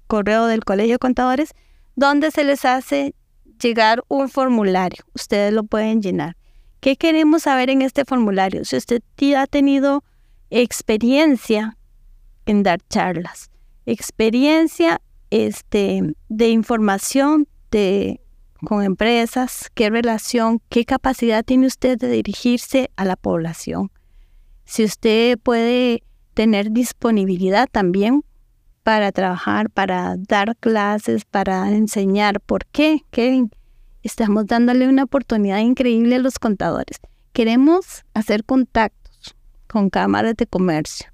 correo 0.08 0.46
del 0.46 0.64
Colegio 0.64 0.94
de 0.94 1.00
Contadores, 1.00 1.54
donde 1.98 2.32
se 2.32 2.46
les 2.46 2.64
hace 2.64 3.14
llegar 3.62 4.02
un 4.08 4.30
formulario. 4.30 5.04
Ustedes 5.14 5.52
lo 5.52 5.66
pueden 5.66 6.02
llenar. 6.02 6.38
¿Qué 6.80 6.96
queremos 6.96 7.44
saber 7.44 7.70
en 7.70 7.82
este 7.82 8.06
formulario? 8.06 8.64
Si 8.64 8.78
usted 8.78 9.02
ha 9.36 9.46
tenido 9.46 10.06
experiencia 10.50 11.78
en 12.46 12.64
dar 12.64 12.80
charlas, 12.90 13.52
experiencia 13.86 15.02
este, 15.32 16.02
de 16.30 16.50
información 16.50 17.50
de, 17.72 18.22
con 18.66 18.84
empresas, 18.84 19.70
qué 19.74 19.90
relación, 19.90 20.62
qué 20.70 20.86
capacidad 20.86 21.44
tiene 21.44 21.68
usted 21.68 21.98
de 21.98 22.08
dirigirse 22.08 22.90
a 22.96 23.04
la 23.04 23.18
población. 23.18 23.92
Si 24.64 24.86
usted 24.86 25.38
puede 25.40 26.04
tener 26.38 26.72
disponibilidad 26.72 27.68
también 27.68 28.24
para 28.84 29.12
trabajar, 29.12 29.72
para 29.72 30.18
dar 30.20 30.56
clases, 30.58 31.26
para 31.26 31.72
enseñar. 31.72 32.42
¿Por 32.42 32.68
qué? 32.68 33.02
Que 33.10 33.48
estamos 34.04 34.46
dándole 34.46 34.88
una 34.88 35.06
oportunidad 35.06 35.58
increíble 35.58 36.18
a 36.18 36.20
los 36.20 36.38
contadores. 36.38 37.00
Queremos 37.34 38.06
hacer 38.14 38.44
contactos 38.44 39.36
con 39.66 39.90
cámaras 39.90 40.36
de 40.38 40.46
comercio, 40.46 41.08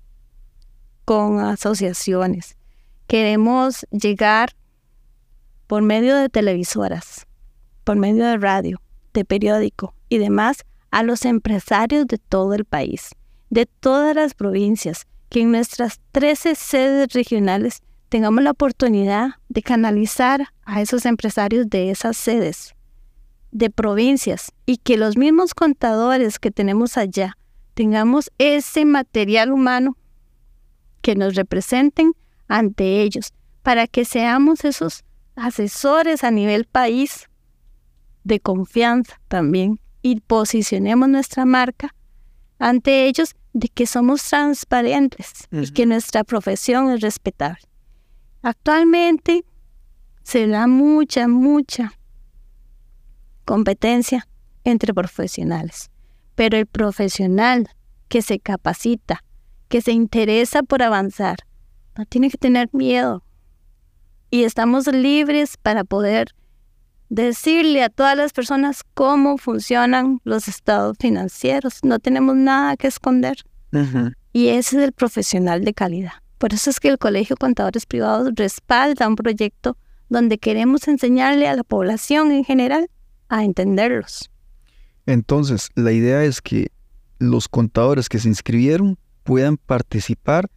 con 1.05 1.39
asociaciones. 1.39 2.57
Queremos 3.07 3.87
llegar 3.91 4.49
por 5.67 5.83
medio 5.83 6.17
de 6.17 6.27
televisoras, 6.27 7.27
por 7.85 7.95
medio 7.95 8.25
de 8.25 8.35
radio, 8.39 8.81
de 9.13 9.23
periódico 9.23 9.95
y 10.09 10.17
demás 10.17 10.65
a 10.91 11.01
los 11.01 11.23
empresarios 11.23 12.07
de 12.07 12.17
todo 12.17 12.55
el 12.55 12.65
país, 12.65 13.11
de 13.49 13.65
todas 13.65 14.17
las 14.17 14.33
provincias, 14.33 15.07
que 15.33 15.41
en 15.41 15.51
nuestras 15.51 15.99
13 16.11 16.53
sedes 16.53 17.11
regionales 17.11 17.81
tengamos 18.09 18.43
la 18.43 18.51
oportunidad 18.51 19.31
de 19.49 19.63
canalizar 19.63 20.49
a 20.63 20.79
esos 20.79 21.07
empresarios 21.07 21.67
de 21.71 21.89
esas 21.89 22.17
sedes, 22.17 22.75
de 23.51 23.71
provincias, 23.71 24.51
y 24.67 24.77
que 24.77 24.95
los 24.95 25.17
mismos 25.17 25.55
contadores 25.55 26.37
que 26.37 26.51
tenemos 26.51 26.97
allá 26.97 27.35
tengamos 27.73 28.31
ese 28.37 28.85
material 28.85 29.51
humano 29.51 29.97
que 31.01 31.15
nos 31.15 31.33
representen 31.33 32.13
ante 32.47 33.01
ellos, 33.01 33.33
para 33.63 33.87
que 33.87 34.05
seamos 34.05 34.63
esos 34.63 35.03
asesores 35.35 36.23
a 36.23 36.29
nivel 36.29 36.65
país 36.65 37.27
de 38.23 38.39
confianza 38.39 39.19
también 39.29 39.79
y 40.03 40.19
posicionemos 40.19 41.09
nuestra 41.09 41.43
marca 41.43 41.95
ante 42.59 43.07
ellos 43.07 43.35
de 43.53 43.69
que 43.69 43.85
somos 43.85 44.23
transparentes 44.23 45.47
y 45.51 45.71
que 45.71 45.85
nuestra 45.85 46.23
profesión 46.23 46.91
es 46.91 47.01
respetable. 47.01 47.61
Actualmente 48.41 49.45
se 50.23 50.47
da 50.47 50.67
mucha, 50.67 51.27
mucha 51.27 51.93
competencia 53.45 54.27
entre 54.63 54.93
profesionales, 54.93 55.91
pero 56.35 56.57
el 56.57 56.65
profesional 56.65 57.69
que 58.07 58.21
se 58.21 58.39
capacita, 58.39 59.23
que 59.69 59.81
se 59.81 59.91
interesa 59.91 60.63
por 60.63 60.81
avanzar, 60.81 61.37
no 61.97 62.05
tiene 62.05 62.29
que 62.29 62.37
tener 62.37 62.69
miedo. 62.73 63.23
Y 64.29 64.43
estamos 64.43 64.87
libres 64.87 65.57
para 65.57 65.83
poder 65.83 66.33
decirle 67.13 67.83
a 67.83 67.89
todas 67.89 68.17
las 68.17 68.33
personas 68.33 68.81
cómo 68.95 69.37
funcionan 69.37 70.19
los 70.23 70.47
estados 70.47 70.97
financieros. 70.99 71.83
No 71.83 71.99
tenemos 71.99 72.35
nada 72.35 72.75
que 72.75 72.87
esconder. 72.87 73.37
Y 74.33 74.47
ese 74.49 74.77
es 74.77 74.83
el 74.83 74.93
profesional 74.93 75.63
de 75.63 75.73
calidad. 75.73 76.13
Por 76.39 76.53
eso 76.53 76.69
es 76.69 76.79
que 76.79 76.89
el 76.89 76.97
Colegio 76.97 77.35
de 77.35 77.39
Contadores 77.39 77.85
Privados 77.85 78.31
respalda 78.35 79.07
un 79.07 79.15
proyecto 79.15 79.77
donde 80.09 80.39
queremos 80.39 80.87
enseñarle 80.87 81.47
a 81.47 81.55
la 81.55 81.63
población 81.63 82.31
en 82.31 82.43
general 82.43 82.89
a 83.29 83.43
entenderlos. 83.43 84.31
Entonces, 85.05 85.69
la 85.75 85.91
idea 85.91 86.23
es 86.23 86.41
que 86.41 86.71
los 87.19 87.47
contadores 87.47 88.09
que 88.09 88.19
se 88.19 88.27
inscribieron 88.27 88.97
puedan 89.23 89.57
participar 89.57 90.49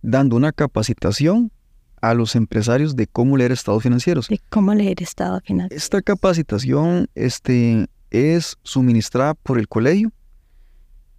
dando 0.00 0.36
una 0.36 0.52
capacitación 0.52 1.52
a 2.00 2.14
los 2.14 2.36
empresarios 2.36 2.96
de 2.96 3.06
cómo 3.06 3.36
leer 3.36 3.52
estados 3.52 3.82
financieros. 3.82 4.28
De 4.28 4.40
cómo 4.48 4.74
leer 4.74 5.02
estados 5.02 5.42
financieros. 5.44 5.82
Esta 5.82 6.02
capacitación 6.02 7.08
este, 7.14 7.88
es 8.10 8.56
suministrada 8.62 9.34
por 9.34 9.58
el 9.58 9.68
colegio. 9.68 10.10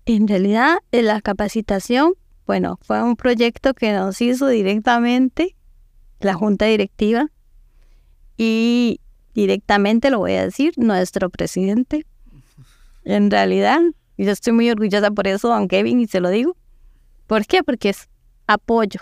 En 0.06 0.28
realidad, 0.28 0.78
eh, 0.92 1.02
la 1.02 1.22
capacitación, 1.22 2.14
bueno, 2.48 2.80
fue 2.82 3.04
un 3.04 3.16
proyecto 3.16 3.74
que 3.74 3.94
nos 3.94 4.22
hizo 4.22 4.48
directamente 4.48 5.56
la 6.20 6.34
junta 6.34 6.66
directiva 6.66 7.28
y 8.38 9.00
directamente, 9.34 10.10
lo 10.10 10.20
voy 10.20 10.34
a 10.34 10.44
decir, 10.44 10.74
nuestro 10.78 11.30
presidente. 11.30 12.06
En 13.06 13.30
realidad, 13.32 13.80
yo 14.18 14.32
estoy 14.32 14.54
muy 14.54 14.70
orgullosa 14.70 15.12
por 15.12 15.28
eso, 15.28 15.50
don 15.50 15.68
Kevin, 15.68 16.00
y 16.00 16.08
se 16.08 16.20
lo 16.20 16.30
digo. 16.30 16.56
¿Por 17.28 17.46
qué? 17.46 17.64
Porque 17.64 17.90
es 17.90 18.10
apoyo 18.48 19.00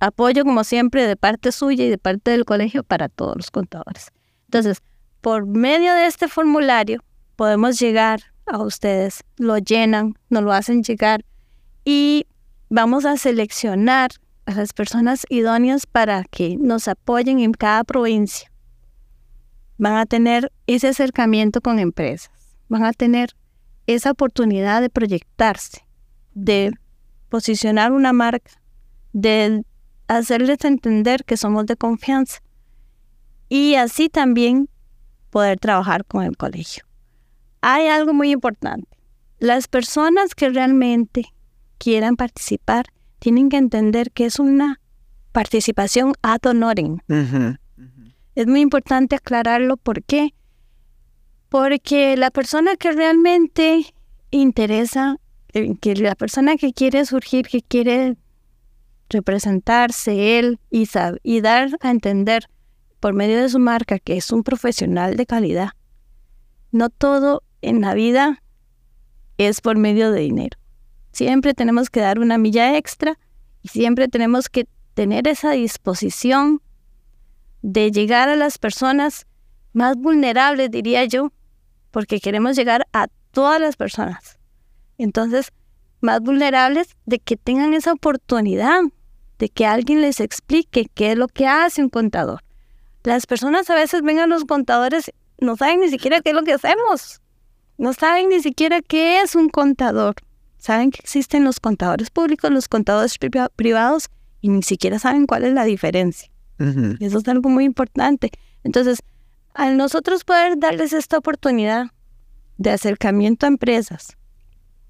apoyo 0.00 0.44
como 0.44 0.64
siempre 0.64 1.06
de 1.06 1.16
parte 1.16 1.52
suya 1.52 1.84
y 1.84 1.90
de 1.90 1.98
parte 1.98 2.30
del 2.30 2.44
colegio 2.44 2.82
para 2.82 3.08
todos 3.08 3.36
los 3.36 3.50
contadores. 3.50 4.10
Entonces, 4.46 4.82
por 5.20 5.46
medio 5.46 5.94
de 5.94 6.06
este 6.06 6.26
formulario 6.26 7.04
podemos 7.36 7.78
llegar 7.78 8.22
a 8.46 8.58
ustedes, 8.58 9.22
lo 9.36 9.58
llenan, 9.58 10.14
nos 10.28 10.42
lo 10.42 10.52
hacen 10.52 10.82
llegar 10.82 11.24
y 11.84 12.26
vamos 12.68 13.04
a 13.04 13.16
seleccionar 13.16 14.10
a 14.46 14.54
las 14.54 14.72
personas 14.72 15.24
idóneas 15.28 15.86
para 15.86 16.24
que 16.24 16.56
nos 16.56 16.88
apoyen 16.88 17.38
en 17.38 17.52
cada 17.52 17.84
provincia. 17.84 18.50
Van 19.78 19.94
a 19.96 20.06
tener 20.06 20.50
ese 20.66 20.88
acercamiento 20.88 21.60
con 21.60 21.78
empresas, 21.78 22.32
van 22.68 22.84
a 22.84 22.92
tener 22.92 23.36
esa 23.86 24.10
oportunidad 24.10 24.80
de 24.80 24.90
proyectarse, 24.90 25.86
de 26.34 26.72
posicionar 27.28 27.92
una 27.92 28.12
marca, 28.12 28.50
de 29.12 29.64
hacerles 30.18 30.64
entender 30.64 31.24
que 31.24 31.36
somos 31.36 31.66
de 31.66 31.76
confianza 31.76 32.40
y 33.48 33.76
así 33.76 34.08
también 34.08 34.68
poder 35.30 35.58
trabajar 35.60 36.04
con 36.04 36.24
el 36.24 36.36
colegio. 36.36 36.84
Hay 37.60 37.86
algo 37.86 38.12
muy 38.12 38.30
importante. 38.30 38.88
Las 39.38 39.68
personas 39.68 40.34
que 40.34 40.48
realmente 40.50 41.26
quieran 41.78 42.16
participar 42.16 42.86
tienen 43.20 43.48
que 43.48 43.56
entender 43.56 44.10
que 44.10 44.26
es 44.26 44.38
una 44.38 44.80
participación 45.32 46.14
ad 46.22 46.40
honorem. 46.44 46.98
Es 48.34 48.46
muy 48.46 48.60
importante 48.60 49.16
aclararlo. 49.16 49.76
¿Por 49.76 50.02
qué? 50.02 50.34
Porque 51.48 52.16
la 52.16 52.30
persona 52.30 52.76
que 52.76 52.92
realmente 52.92 53.94
interesa, 54.30 55.16
eh, 55.52 55.76
que 55.80 55.94
la 55.96 56.14
persona 56.14 56.56
que 56.56 56.72
quiere 56.72 57.04
surgir, 57.04 57.46
que 57.46 57.62
quiere 57.62 58.16
representarse 59.10 60.38
él 60.38 60.58
y, 60.70 60.86
dar 61.40 61.68
a 61.80 61.90
entender 61.90 62.46
por 63.00 63.12
medio 63.12 63.40
de 63.40 63.48
su 63.48 63.58
marca 63.58 63.98
que 63.98 64.16
es 64.16 64.30
un 64.30 64.42
profesional 64.42 65.16
de 65.16 65.26
calidad. 65.26 65.70
No 66.72 66.88
todo 66.88 67.42
en 67.60 67.80
la 67.80 67.94
vida 67.94 68.42
es 69.36 69.60
por 69.60 69.76
medio 69.76 70.12
de 70.12 70.20
dinero. 70.20 70.56
Siempre 71.12 71.54
tenemos 71.54 71.90
que 71.90 72.00
dar 72.00 72.20
una 72.20 72.38
milla 72.38 72.76
extra 72.76 73.18
y 73.62 73.68
siempre 73.68 74.08
tenemos 74.08 74.48
que 74.48 74.66
tener 74.94 75.26
esa 75.28 75.52
disposición 75.52 76.62
de 77.62 77.90
llegar 77.90 78.28
a 78.28 78.36
las 78.36 78.58
personas 78.58 79.26
más 79.72 79.96
vulnerables, 79.96 80.70
diría 80.70 81.04
yo, 81.04 81.32
porque 81.90 82.20
queremos 82.20 82.56
llegar 82.56 82.86
a 82.92 83.08
todas 83.32 83.60
las 83.60 83.76
personas. 83.76 84.38
Entonces, 84.98 85.52
más 86.00 86.20
vulnerables 86.20 86.96
de 87.06 87.18
que 87.18 87.36
tengan 87.36 87.74
esa 87.74 87.92
oportunidad 87.92 88.82
de 89.40 89.48
que 89.48 89.66
alguien 89.66 90.02
les 90.02 90.20
explique 90.20 90.88
qué 90.94 91.12
es 91.12 91.18
lo 91.18 91.26
que 91.26 91.48
hace 91.48 91.82
un 91.82 91.88
contador. 91.88 92.44
Las 93.02 93.26
personas 93.26 93.68
a 93.70 93.74
veces 93.74 94.02
ven 94.02 94.18
a 94.18 94.26
los 94.26 94.44
contadores, 94.44 95.12
no 95.40 95.56
saben 95.56 95.80
ni 95.80 95.88
siquiera 95.88 96.20
qué 96.20 96.30
es 96.30 96.36
lo 96.36 96.42
que 96.42 96.52
hacemos, 96.52 97.22
no 97.78 97.94
saben 97.94 98.28
ni 98.28 98.40
siquiera 98.40 98.82
qué 98.82 99.22
es 99.22 99.34
un 99.34 99.48
contador. 99.48 100.14
Saben 100.58 100.90
que 100.90 101.00
existen 101.00 101.42
los 101.42 101.58
contadores 101.58 102.10
públicos, 102.10 102.50
los 102.50 102.68
contadores 102.68 103.16
privados 103.56 104.10
y 104.42 104.50
ni 104.50 104.62
siquiera 104.62 104.98
saben 104.98 105.26
cuál 105.26 105.44
es 105.44 105.54
la 105.54 105.64
diferencia. 105.64 106.30
Eso 107.00 107.18
es 107.18 107.28
algo 107.28 107.48
muy 107.48 107.64
importante. 107.64 108.30
Entonces, 108.62 109.02
al 109.54 109.78
nosotros 109.78 110.24
poder 110.24 110.58
darles 110.58 110.92
esta 110.92 111.16
oportunidad 111.16 111.86
de 112.58 112.70
acercamiento 112.70 113.46
a 113.46 113.48
empresas, 113.48 114.18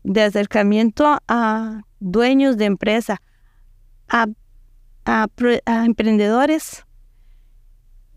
de 0.02 0.23
acercamiento 0.23 1.21
a 1.28 1.83
dueños 2.00 2.57
de 2.57 2.64
empresa, 2.64 3.23
a 4.09 4.26
a, 5.04 5.28
emprendedores, 5.85 6.85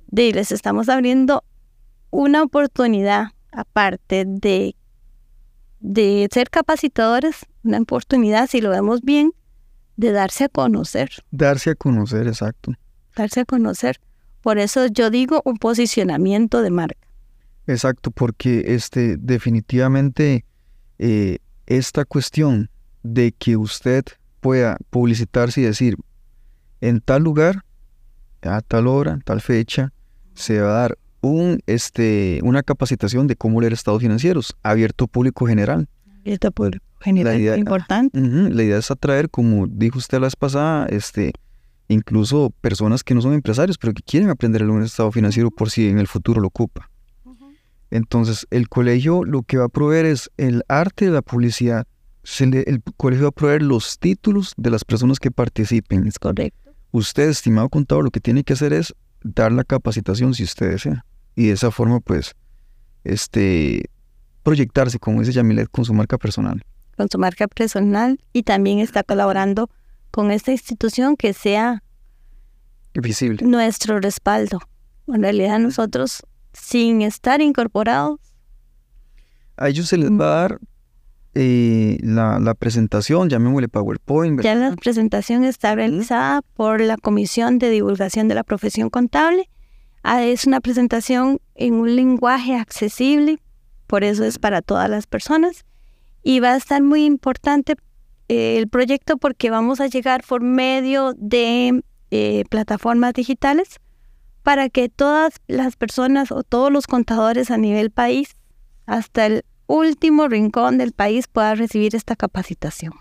de, 0.07 0.31
les 0.31 0.51
estamos 0.51 0.89
abriendo 0.89 1.43
una 2.11 2.43
oportunidad, 2.43 3.29
aparte 3.51 4.25
de, 4.27 4.75
de 5.79 6.27
ser 6.31 6.49
capacitadores, 6.49 7.45
una 7.63 7.79
oportunidad, 7.79 8.47
si 8.47 8.61
lo 8.61 8.69
vemos 8.69 9.01
bien, 9.01 9.33
de 9.95 10.11
darse 10.11 10.45
a 10.45 10.49
conocer. 10.49 11.09
Darse 11.31 11.71
a 11.71 11.75
conocer, 11.75 12.27
exacto. 12.27 12.73
Darse 13.15 13.41
a 13.41 13.45
conocer. 13.45 13.99
Por 14.41 14.57
eso 14.57 14.87
yo 14.87 15.09
digo 15.09 15.41
un 15.45 15.57
posicionamiento 15.57 16.61
de 16.61 16.69
marca. 16.69 17.07
Exacto, 17.65 18.11
porque 18.11 18.63
este, 18.67 19.15
definitivamente 19.17 20.45
eh, 20.99 21.37
esta 21.65 22.05
cuestión 22.05 22.69
de 23.03 23.31
que 23.31 23.55
usted 23.55 24.03
pueda 24.41 24.77
publicitarse 24.89 25.61
y 25.61 25.63
decir, 25.63 25.95
en 26.87 26.99
tal 27.01 27.23
lugar, 27.23 27.63
a 28.41 28.61
tal 28.61 28.87
hora, 28.87 29.13
en 29.13 29.21
tal 29.21 29.39
fecha, 29.41 29.91
se 30.35 30.59
va 30.59 30.69
a 30.69 30.79
dar 30.81 30.97
un, 31.21 31.59
este, 31.65 32.39
una 32.43 32.63
capacitación 32.63 33.27
de 33.27 33.35
cómo 33.35 33.61
leer 33.61 33.71
estados 33.73 34.01
financieros, 34.01 34.55
abierto 34.63 35.07
público 35.07 35.45
general. 35.45 35.87
Abierto 36.21 36.51
público 36.51 36.83
general, 36.99 37.33
La 37.35 37.39
idea- 37.39 37.57
importante. 37.57 38.19
La 38.19 38.63
idea 38.63 38.77
es 38.77 38.91
atraer, 38.91 39.29
como 39.29 39.67
dijo 39.67 39.97
usted 39.97 40.19
la 40.19 40.27
vez 40.27 40.35
pasada, 40.35 40.85
este, 40.87 41.31
incluso 41.87 42.51
personas 42.61 43.03
que 43.03 43.13
no 43.13 43.21
son 43.21 43.33
empresarios, 43.33 43.77
pero 43.77 43.93
que 43.93 44.03
quieren 44.03 44.29
aprender 44.29 44.63
un 44.69 44.83
estado 44.83 45.11
financiero 45.11 45.51
por 45.51 45.69
si 45.69 45.87
en 45.89 45.99
el 45.99 46.07
futuro 46.07 46.41
lo 46.41 46.47
ocupa. 46.47 46.89
Entonces, 47.91 48.47
el 48.49 48.69
colegio 48.69 49.23
lo 49.23 49.43
que 49.43 49.57
va 49.57 49.65
a 49.65 49.69
proveer 49.69 50.05
es 50.07 50.31
el 50.37 50.63
arte 50.67 51.05
de 51.05 51.11
la 51.11 51.21
publicidad. 51.21 51.85
Se 52.23 52.47
le- 52.47 52.63
el 52.67 52.81
colegio 52.97 53.25
va 53.25 53.29
a 53.29 53.31
proveer 53.31 53.61
los 53.61 53.99
títulos 53.99 54.53
de 54.57 54.71
las 54.71 54.83
personas 54.83 55.19
que 55.19 55.29
participen. 55.29 56.07
Es 56.07 56.17
correcto. 56.17 56.62
Usted, 56.93 57.27
estimado 57.29 57.69
contador, 57.69 58.03
lo 58.03 58.11
que 58.11 58.19
tiene 58.19 58.43
que 58.43 58.53
hacer 58.53 58.71
es 58.71 58.93
dar 59.23 59.51
la 59.51 59.63
capacitación 59.63 60.35
si 60.35 60.43
usted 60.43 60.69
desea. 60.69 61.03
Y 61.35 61.47
de 61.47 61.53
esa 61.53 61.71
forma, 61.71 61.99
pues, 61.99 62.35
este, 63.03 63.89
proyectarse, 64.43 64.99
como 64.99 65.19
dice 65.19 65.31
Yamilet, 65.31 65.69
con 65.69 65.85
su 65.85 65.93
marca 65.95 66.19
personal. 66.19 66.61
Con 66.95 67.09
su 67.09 67.17
marca 67.17 67.47
personal 67.47 68.19
y 68.31 68.43
también 68.43 68.77
está 68.77 69.01
colaborando 69.01 69.71
con 70.11 70.29
esta 70.29 70.51
institución 70.51 71.17
que 71.17 71.33
sea 71.33 71.81
Visible. 72.93 73.43
nuestro 73.43 73.99
respaldo. 73.99 74.59
En 75.07 75.23
realidad 75.23 75.57
nosotros, 75.57 76.21
sin 76.53 77.01
estar 77.01 77.41
incorporados, 77.41 78.19
A 79.57 79.69
ellos 79.69 79.87
se 79.87 79.97
les 79.97 80.11
va 80.11 80.25
a 80.25 80.41
dar 80.41 80.59
eh, 81.35 81.97
la, 82.01 82.39
la 82.39 82.53
presentación, 82.53 83.29
llamémosle 83.29 83.67
PowerPoint, 83.67 84.41
ya 84.41 84.53
¿verdad? 84.53 84.71
la 84.71 84.75
presentación 84.75 85.43
está 85.43 85.73
realizada 85.73 86.41
por 86.53 86.79
la 86.81 86.95
Comisión 86.97 87.57
de 87.57 87.69
Divulgación 87.69 88.27
de 88.27 88.35
la 88.35 88.43
Profesión 88.43 88.89
Contable. 88.89 89.49
Ah, 90.03 90.23
es 90.23 90.45
una 90.45 90.61
presentación 90.61 91.39
en 91.55 91.75
un 91.75 91.95
lenguaje 91.95 92.55
accesible, 92.55 93.39
por 93.87 94.03
eso 94.03 94.23
es 94.23 94.37
para 94.37 94.61
todas 94.61 94.89
las 94.89 95.07
personas. 95.07 95.65
Y 96.21 96.39
va 96.39 96.53
a 96.53 96.57
estar 96.57 96.83
muy 96.83 97.03
importante 97.05 97.75
eh, 98.29 98.57
el 98.57 98.67
proyecto 98.67 99.17
porque 99.17 99.49
vamos 99.49 99.81
a 99.81 99.87
llegar 99.87 100.23
por 100.27 100.41
medio 100.41 101.13
de 101.17 101.83
eh, 102.11 102.43
plataformas 102.49 103.13
digitales 103.13 103.79
para 104.43 104.69
que 104.69 104.89
todas 104.89 105.35
las 105.47 105.77
personas 105.77 106.31
o 106.31 106.43
todos 106.43 106.71
los 106.71 106.85
contadores 106.85 107.49
a 107.49 107.57
nivel 107.57 107.89
país, 107.91 108.35
hasta 108.85 109.25
el 109.25 109.45
último 109.67 110.27
rincón 110.27 110.77
del 110.77 110.91
país, 110.91 111.27
puedan 111.27 111.57
recibir 111.57 111.95
esta 111.95 112.15
capacitación. 112.15 112.93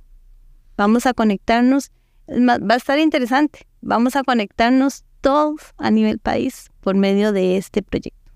Vamos 0.76 1.06
a 1.06 1.14
conectarnos, 1.14 1.90
va 2.28 2.74
a 2.74 2.76
estar 2.76 2.98
interesante, 2.98 3.66
vamos 3.80 4.16
a 4.16 4.22
conectarnos 4.22 5.04
todos 5.20 5.60
a 5.76 5.90
nivel 5.90 6.18
país 6.18 6.70
por 6.80 6.94
medio 6.96 7.32
de 7.32 7.56
este 7.56 7.82
proyecto. 7.82 8.32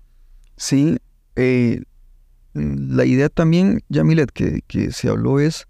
Sí, 0.55 0.97
eh, 1.35 1.83
la 2.53 3.05
idea 3.05 3.29
también, 3.29 3.81
Yamilet, 3.89 4.31
que, 4.31 4.61
que 4.67 4.91
se 4.91 5.09
habló 5.09 5.39
es 5.39 5.67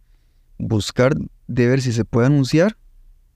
buscar 0.58 1.16
de 1.48 1.68
ver 1.68 1.82
si 1.82 1.92
se 1.92 2.06
puede 2.06 2.28
anunciar 2.28 2.78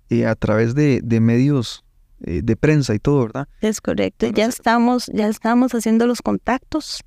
eh, 0.09 0.25
a 0.25 0.35
través 0.35 0.75
de, 0.75 1.01
de 1.03 1.19
medios 1.19 1.83
eh, 2.23 2.41
de 2.43 2.55
prensa 2.55 2.93
y 2.93 2.99
todo, 2.99 3.21
¿verdad? 3.21 3.47
Es 3.61 3.81
correcto, 3.81 4.27
ya 4.27 4.45
estamos, 4.45 5.09
ya 5.13 5.27
estamos 5.27 5.73
haciendo 5.73 6.05
los 6.05 6.21
contactos, 6.21 7.03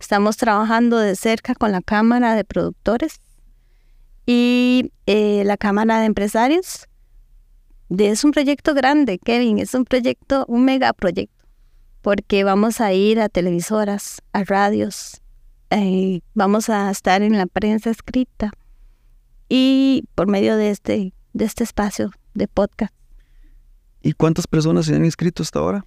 estamos 0.00 0.36
trabajando 0.36 0.98
de 0.98 1.14
cerca 1.14 1.54
con 1.54 1.70
la 1.72 1.82
Cámara 1.82 2.34
de 2.34 2.44
Productores 2.44 3.20
y 4.26 4.92
eh, 5.06 5.42
la 5.44 5.56
Cámara 5.56 6.00
de 6.00 6.06
Empresarios. 6.06 6.86
De- 7.88 8.08
Es 8.10 8.24
un 8.24 8.30
proyecto 8.32 8.74
grande, 8.74 9.18
Kevin, 9.18 9.58
es 9.58 9.74
un 9.74 9.84
proyecto, 9.84 10.44
un 10.48 10.64
megaproyecto, 10.64 11.44
porque 12.02 12.44
vamos 12.44 12.80
a 12.80 12.92
ir 12.92 13.20
a 13.20 13.28
televisoras, 13.28 14.22
a 14.32 14.44
radios, 14.44 15.20
eh, 15.70 16.20
vamos 16.34 16.68
a 16.68 16.90
estar 16.90 17.22
en 17.22 17.36
la 17.36 17.46
prensa 17.46 17.90
escrita 17.90 18.50
y 19.48 20.04
por 20.14 20.26
medio 20.28 20.56
de 20.56 20.70
este, 20.70 21.12
de 21.32 21.44
este 21.44 21.64
espacio 21.64 22.10
de 22.34 22.48
podcast. 22.48 22.94
¿Y 24.02 24.12
cuántas 24.14 24.46
personas 24.46 24.86
se 24.86 24.94
han 24.94 25.04
inscrito 25.04 25.42
hasta 25.42 25.58
ahora? 25.58 25.84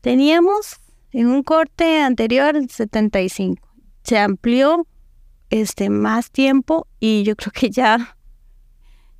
Teníamos 0.00 0.76
en 1.12 1.26
un 1.28 1.42
corte 1.42 2.00
anterior 2.00 2.54
75. 2.68 3.66
Se 4.02 4.18
amplió 4.18 4.86
este 5.50 5.90
más 5.90 6.30
tiempo 6.30 6.86
y 6.98 7.22
yo 7.24 7.36
creo 7.36 7.52
que 7.52 7.70
ya 7.70 8.16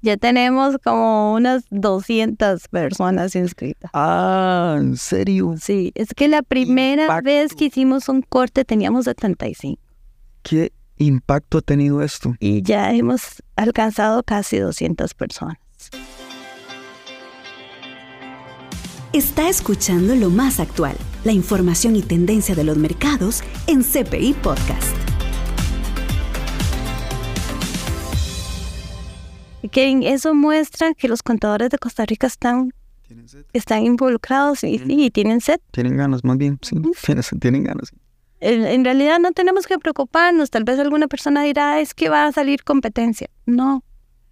ya 0.04 0.16
tenemos 0.16 0.78
como 0.82 1.34
unas 1.34 1.64
200 1.70 2.66
personas 2.68 3.36
inscritas. 3.36 3.90
Ah, 3.94 4.76
¿en 4.80 4.96
serio? 4.96 5.54
Sí, 5.60 5.92
es 5.94 6.08
que 6.14 6.26
la 6.26 6.42
primera 6.42 7.02
Impacto. 7.04 7.24
vez 7.24 7.54
que 7.54 7.66
hicimos 7.66 8.08
un 8.08 8.22
corte 8.22 8.64
teníamos 8.64 9.04
75 9.04 9.80
¿Qué 10.42 10.72
impacto 10.96 11.58
ha 11.58 11.62
tenido 11.62 12.02
esto? 12.02 12.34
y 12.40 12.62
ya 12.62 12.92
hemos 12.92 13.42
alcanzado 13.54 14.22
casi 14.24 14.58
200 14.58 15.14
personas. 15.14 15.58
Está 19.12 19.50
escuchando 19.50 20.16
lo 20.16 20.30
más 20.30 20.58
actual, 20.58 20.96
la 21.22 21.32
información 21.32 21.96
y 21.96 22.00
tendencia 22.00 22.54
de 22.54 22.64
los 22.64 22.78
mercados 22.78 23.42
en 23.66 23.82
CPI 23.82 24.32
Podcast. 24.32 24.96
Kevin, 29.70 30.02
eso 30.02 30.32
muestra 30.34 30.94
que 30.94 31.08
los 31.08 31.22
contadores 31.22 31.68
de 31.68 31.76
Costa 31.76 32.06
Rica 32.06 32.26
están, 32.26 32.72
están 33.52 33.84
involucrados 33.84 34.64
y, 34.64 34.78
sí, 34.78 34.86
y 34.88 35.10
tienen 35.10 35.42
sed. 35.42 35.60
Tienen 35.72 35.98
ganas, 35.98 36.24
más 36.24 36.38
bien, 36.38 36.58
sí, 36.62 36.76
tienen, 37.04 37.24
tienen 37.38 37.64
ganas. 37.64 37.92
en, 38.40 38.64
en 38.64 38.82
realidad 38.82 39.18
no 39.18 39.32
tenemos 39.32 39.66
que 39.66 39.78
preocuparnos. 39.78 40.48
Tal 40.48 40.64
vez 40.64 40.78
alguna 40.78 41.06
persona 41.06 41.42
dirá, 41.42 41.80
es 41.80 41.92
que 41.92 42.08
va 42.08 42.24
a 42.24 42.32
salir 42.32 42.64
competencia. 42.64 43.28
No. 43.44 43.84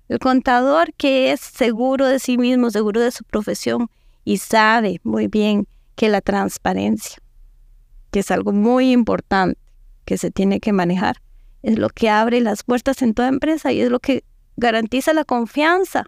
El 0.08 0.20
contador 0.20 0.94
que 0.94 1.32
es 1.32 1.40
seguro 1.40 2.06
de 2.06 2.18
sí 2.18 2.38
mismo, 2.38 2.70
seguro 2.70 2.98
de 3.02 3.10
su 3.10 3.24
profesión 3.24 3.90
y 4.30 4.36
sabe 4.38 5.00
muy 5.02 5.26
bien 5.26 5.66
que 5.96 6.08
la 6.08 6.20
transparencia, 6.20 7.20
que 8.12 8.20
es 8.20 8.30
algo 8.30 8.52
muy 8.52 8.92
importante 8.92 9.58
que 10.04 10.18
se 10.18 10.30
tiene 10.30 10.60
que 10.60 10.72
manejar, 10.72 11.16
es 11.64 11.80
lo 11.80 11.88
que 11.88 12.10
abre 12.10 12.40
las 12.40 12.62
puertas 12.62 13.02
en 13.02 13.12
toda 13.12 13.26
empresa 13.26 13.72
y 13.72 13.80
es 13.80 13.90
lo 13.90 13.98
que 13.98 14.22
garantiza 14.56 15.14
la 15.14 15.24
confianza. 15.24 16.04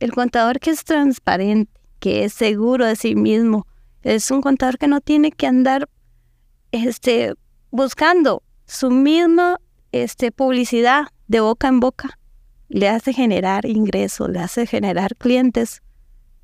El 0.00 0.12
contador 0.12 0.60
que 0.60 0.68
es 0.68 0.84
transparente, 0.84 1.72
que 1.98 2.24
es 2.24 2.34
seguro 2.34 2.84
de 2.84 2.94
sí 2.94 3.14
mismo, 3.14 3.66
es 4.02 4.30
un 4.30 4.42
contador 4.42 4.76
que 4.76 4.86
no 4.86 5.00
tiene 5.00 5.32
que 5.32 5.46
andar 5.46 5.88
este, 6.72 7.32
buscando 7.70 8.42
su 8.66 8.90
misma 8.90 9.56
este, 9.92 10.30
publicidad 10.30 11.06
de 11.26 11.40
boca 11.40 11.68
en 11.68 11.80
boca. 11.80 12.18
Le 12.68 12.90
hace 12.90 13.14
generar 13.14 13.64
ingresos, 13.64 14.28
le 14.28 14.40
hace 14.40 14.66
generar 14.66 15.16
clientes. 15.16 15.80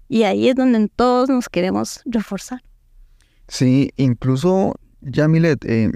Y 0.09 0.23
ahí 0.23 0.49
es 0.49 0.55
donde 0.55 0.89
todos 0.95 1.29
nos 1.29 1.49
queremos 1.49 2.01
reforzar. 2.05 2.63
Sí, 3.49 3.91
incluso, 3.97 4.75
Yamilet, 5.01 5.65
eh, 5.65 5.91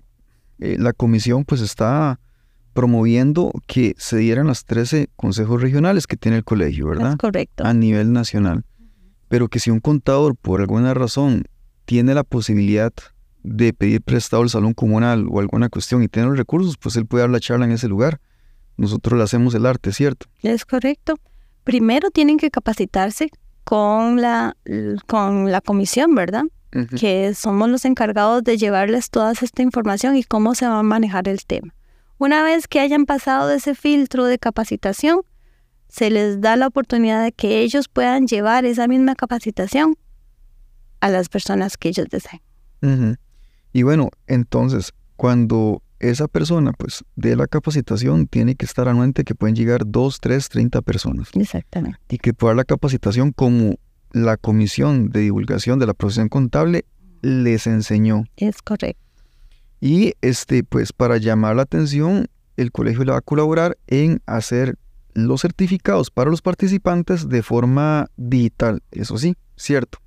eh, 0.61 0.77
la 0.79 0.93
comisión 0.93 1.45
pues 1.45 1.61
está 1.61 2.21
promoviendo 2.73 3.53
que 3.67 3.95
se 3.99 4.17
dieran 4.19 4.47
las 4.47 4.65
13 4.65 5.09
consejos 5.17 5.61
regionales 5.61 6.07
que 6.07 6.17
tiene 6.17 6.39
el 6.39 6.45
colegio, 6.45 6.89
¿verdad? 6.89 7.13
Es 7.13 7.17
correcto. 7.17 7.65
A 7.65 7.75
nivel 7.75 8.13
nacional. 8.13 8.65
Pero 9.29 9.49
que 9.49 9.59
si 9.59 9.71
un 9.71 9.81
contador 9.81 10.37
por 10.37 10.61
alguna 10.61 10.95
razón 10.95 11.45
tiene 11.85 12.15
la 12.15 12.25
posibilidad 12.25 12.93
de 13.43 13.73
pedir 13.73 14.03
prestado 14.03 14.43
al 14.43 14.51
salón 14.51 14.75
comunal 14.75 15.27
o 15.31 15.41
alguna 15.41 15.69
cuestión 15.69 16.03
y 16.03 16.09
tiene 16.09 16.29
los 16.29 16.39
recursos, 16.39 16.77
pues 16.77 16.97
él 16.97 17.07
puede 17.07 17.23
dar 17.23 17.31
la 17.31 17.41
charla 17.41 17.65
en 17.65 17.73
ese 17.73 17.89
lugar. 17.89 18.21
Nosotros 18.77 19.17
le 19.19 19.25
hacemos 19.25 19.55
el 19.55 19.67
arte, 19.67 19.93
¿cierto? 19.93 20.27
Es 20.43 20.65
correcto. 20.65 21.15
Primero 21.65 22.11
tienen 22.11 22.39
que 22.39 22.51
capacitarse 22.51 23.31
con 23.65 24.21
la, 24.21 24.57
con 25.07 25.51
la 25.51 25.61
comisión, 25.61 26.15
¿verdad? 26.15 26.45
Que 26.99 27.35
somos 27.35 27.69
los 27.69 27.85
encargados 27.85 28.45
de 28.45 28.57
llevarles 28.57 29.11
toda 29.11 29.33
esta 29.33 29.63
información 29.63 30.17
y 30.17 30.23
cómo 30.23 30.55
se 30.55 30.67
va 30.69 30.79
a 30.79 30.83
manejar 30.85 31.27
el 31.27 31.45
tema. 31.45 31.75
Una 32.19 32.43
vez 32.45 32.69
que 32.69 32.79
hayan 32.79 33.07
pasado 33.07 33.49
de 33.49 33.57
ese 33.57 33.75
filtro 33.75 34.27
de 34.27 34.39
capacitación, 34.39 35.23
se 35.89 36.11
les 36.11 36.41
da 36.41 36.55
la 36.57 36.69
oportunidad 36.69 37.25
de 37.25 37.33
que 37.33 37.61
ellos 37.61 37.89
puedan 37.89 38.27
llevar 38.27 38.65
esa 38.65 38.87
misma 38.87 39.17
capacitación 39.17 39.97
a 41.01 41.09
las 41.09 41.29
personas 41.29 41.77
que 41.77 41.89
ellos 41.89 42.07
deseen. 42.09 42.41
Y 43.73 43.83
bueno, 43.83 44.11
entonces, 44.27 44.93
cuando 45.17 45.83
esa 46.01 46.29
persona 46.29 46.73
pues 46.73 47.05
dé 47.15 47.37
la 47.37 47.47
capacitación, 47.47 48.27
tiene 48.27 48.57
que 48.57 48.67
estar 48.67 48.89
anuente 48.89 49.25
que 49.25 49.35
pueden 49.35 49.55
llegar 49.55 49.83
2, 49.87 50.21
3, 50.21 50.49
30 50.49 50.83
personas. 50.83 51.29
Exactamente. 51.35 51.99
Y 52.09 52.19
que 52.19 52.35
pueda 52.35 52.55
la 52.55 52.65
capacitación 52.65 53.33
como 53.33 53.77
la 54.13 54.37
Comisión 54.37 55.11
de 55.11 55.21
Divulgación 55.21 55.79
de 55.79 55.87
la 55.87 55.95
Profesión 55.95 56.29
Contable 56.29 56.85
les 57.23 57.67
enseñó. 57.67 58.25
Es 58.37 58.63
correcto. 58.63 59.01
Y 59.81 60.15
este, 60.21 60.65
pues 60.65 60.93
para 60.93 61.19
llamar 61.19 61.57
la 61.57 61.63
atención, 61.63 62.29
el 62.57 62.73
colegio 62.73 63.05
le 63.05 63.13
va 63.13 63.19
a 63.19 63.23
colaborar 63.23 63.79
en 63.87 64.21
hacer 64.27 64.77
los 65.15 65.43
certificados 65.43 66.11
para 66.11 66.31
los 66.31 66.43
participantes 66.43 67.29
de 67.29 67.43
forma 67.43 68.09
digital. 68.17 68.83
Eso 68.91 69.19
sí, 69.19 69.37
cierto. 69.57 69.99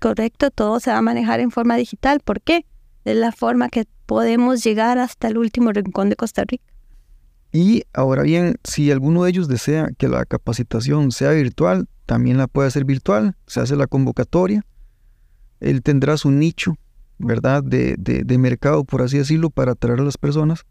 Correcto, 0.00 0.50
todo 0.50 0.80
se 0.80 0.90
va 0.90 0.98
a 0.98 1.02
manejar 1.02 1.40
en 1.40 1.50
forma 1.50 1.76
digital. 1.76 2.20
¿Por 2.20 2.42
qué? 2.42 2.66
Es 3.06 3.16
la 3.16 3.32
forma 3.32 3.70
que 3.70 3.86
podemos 4.06 4.62
llegar 4.62 4.98
hasta 4.98 5.28
el 5.28 5.38
último 5.38 5.72
rincón 5.72 6.08
de 6.08 6.16
Costa 6.16 6.44
Rica. 6.44 6.64
Y 7.52 7.84
ahora 7.92 8.22
bien, 8.22 8.56
si 8.64 8.90
alguno 8.90 9.22
de 9.22 9.30
ellos 9.30 9.46
desea 9.46 9.88
que 9.96 10.08
la 10.08 10.24
capacitación 10.24 11.12
sea 11.12 11.30
virtual, 11.30 11.86
también 12.04 12.36
la 12.36 12.48
puede 12.48 12.68
hacer 12.68 12.84
virtual, 12.84 13.36
se 13.46 13.60
hace 13.60 13.76
la 13.76 13.86
convocatoria, 13.86 14.64
él 15.60 15.82
tendrá 15.82 16.16
su 16.16 16.30
nicho, 16.30 16.76
¿verdad?, 17.18 17.62
de, 17.62 17.96
de, 17.96 18.38
mercado, 18.38 18.84
por 18.84 19.02
así 19.02 19.18
decirlo, 19.18 19.50
para 19.50 19.72
atraer 19.72 20.00
a 20.00 20.04
las 20.04 20.18
personas 20.18 20.64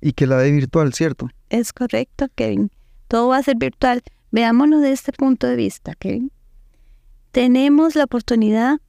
y 0.00 0.12
que 0.12 0.26
la 0.26 0.38
dé 0.38 0.50
virtual, 0.50 0.94
¿cierto? 0.94 1.28
Es 1.50 1.72
correcto, 1.72 2.28
Kevin. 2.34 2.70
Todo 3.06 3.28
va 3.28 3.36
a 3.36 3.42
ser 3.42 3.56
virtual. 3.56 4.02
Veámoslo 4.32 4.78
de 4.78 4.92
este 4.92 5.12
punto 5.12 5.46
de 5.46 5.56
vista, 5.56 5.94
Kevin. 5.94 6.32
Tenemos 7.32 7.94
la 7.94 8.04
oportunidad 8.04 8.80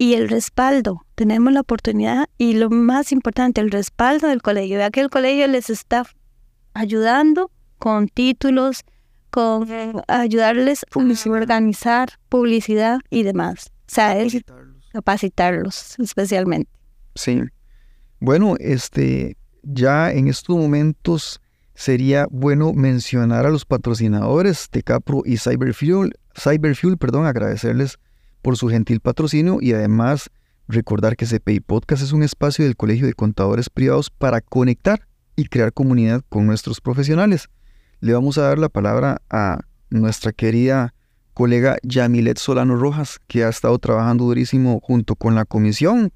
y 0.00 0.14
el 0.14 0.30
respaldo. 0.30 1.04
Tenemos 1.14 1.52
la 1.52 1.60
oportunidad 1.60 2.26
y 2.38 2.54
lo 2.54 2.70
más 2.70 3.12
importante, 3.12 3.60
el 3.60 3.70
respaldo 3.70 4.28
del 4.28 4.40
colegio. 4.40 4.78
Vea 4.78 4.90
que 4.90 5.02
el 5.02 5.10
colegio 5.10 5.46
les 5.46 5.68
está 5.68 6.06
ayudando 6.72 7.50
con 7.78 8.08
títulos, 8.08 8.80
con 9.28 9.68
ayudarles 10.08 10.86
a 10.90 11.30
organizar 11.30 12.18
publicidad 12.30 13.00
y 13.10 13.24
demás. 13.24 13.72
O 13.88 13.94
sea, 13.94 14.14
capacitarlos. 14.14 14.88
capacitarlos 14.90 15.98
especialmente. 15.98 16.70
Sí. 17.14 17.42
Bueno, 18.20 18.56
este, 18.58 19.36
ya 19.62 20.12
en 20.12 20.28
estos 20.28 20.56
momentos 20.56 21.42
sería 21.74 22.26
bueno 22.30 22.72
mencionar 22.72 23.44
a 23.44 23.50
los 23.50 23.66
patrocinadores 23.66 24.66
de 24.72 24.82
Capro 24.82 25.20
y 25.26 25.36
Cyberfuel, 25.36 26.14
Cyberfuel, 26.34 26.96
perdón, 26.96 27.26
agradecerles 27.26 27.98
por 28.42 28.56
su 28.56 28.68
gentil 28.68 29.00
patrocinio 29.00 29.58
y 29.60 29.72
además 29.72 30.30
recordar 30.68 31.16
que 31.16 31.26
CPI 31.26 31.60
Podcast 31.60 32.02
es 32.02 32.12
un 32.12 32.22
espacio 32.22 32.64
del 32.64 32.76
Colegio 32.76 33.06
de 33.06 33.14
Contadores 33.14 33.70
Privados 33.70 34.10
para 34.10 34.40
conectar 34.40 35.06
y 35.36 35.46
crear 35.46 35.72
comunidad 35.72 36.22
con 36.28 36.46
nuestros 36.46 36.80
profesionales. 36.80 37.48
Le 38.00 38.12
vamos 38.12 38.38
a 38.38 38.42
dar 38.42 38.58
la 38.58 38.68
palabra 38.68 39.20
a 39.30 39.60
nuestra 39.90 40.32
querida 40.32 40.94
colega 41.34 41.78
Yamilet 41.82 42.38
Solano 42.38 42.76
Rojas, 42.76 43.18
que 43.26 43.44
ha 43.44 43.48
estado 43.48 43.78
trabajando 43.78 44.24
durísimo 44.24 44.80
junto 44.82 45.16
con 45.16 45.34
la 45.34 45.44
comisión 45.44 46.12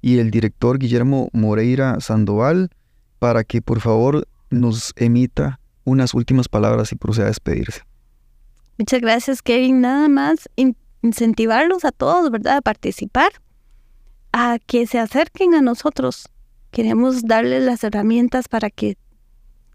y 0.00 0.18
el 0.18 0.30
director 0.30 0.78
Guillermo 0.78 1.28
Moreira 1.32 2.00
Sandoval 2.00 2.70
para 3.18 3.44
que 3.44 3.62
por 3.62 3.80
favor 3.80 4.26
nos 4.50 4.92
emita 4.96 5.60
unas 5.84 6.14
últimas 6.14 6.48
palabras 6.48 6.92
y 6.92 6.96
proceda 6.96 7.26
a 7.26 7.28
despedirse. 7.28 7.82
Muchas 8.78 9.00
gracias, 9.00 9.42
Kevin. 9.42 9.80
Nada 9.80 10.08
más 10.08 10.48
incentivarlos 11.02 11.84
a 11.84 11.92
todos, 11.92 12.30
¿verdad?, 12.30 12.58
a 12.58 12.62
participar, 12.62 13.32
a 14.32 14.58
que 14.66 14.86
se 14.86 14.98
acerquen 14.98 15.54
a 15.54 15.60
nosotros. 15.60 16.28
Queremos 16.70 17.22
darles 17.22 17.62
las 17.62 17.82
herramientas 17.84 18.48
para 18.48 18.70
que, 18.70 18.96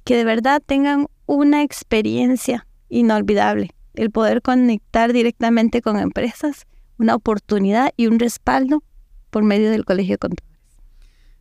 que 0.03 0.15
de 0.15 0.23
verdad 0.23 0.61
tengan 0.65 1.07
una 1.25 1.63
experiencia 1.63 2.67
inolvidable, 2.89 3.71
el 3.95 4.11
poder 4.11 4.41
conectar 4.41 5.13
directamente 5.13 5.81
con 5.81 5.97
empresas, 5.97 6.65
una 6.99 7.15
oportunidad 7.15 7.91
y 7.97 8.07
un 8.07 8.19
respaldo 8.19 8.83
por 9.29 9.43
medio 9.43 9.71
del 9.71 9.85
Colegio 9.85 10.13
de 10.13 10.19
Contadores. 10.19 10.53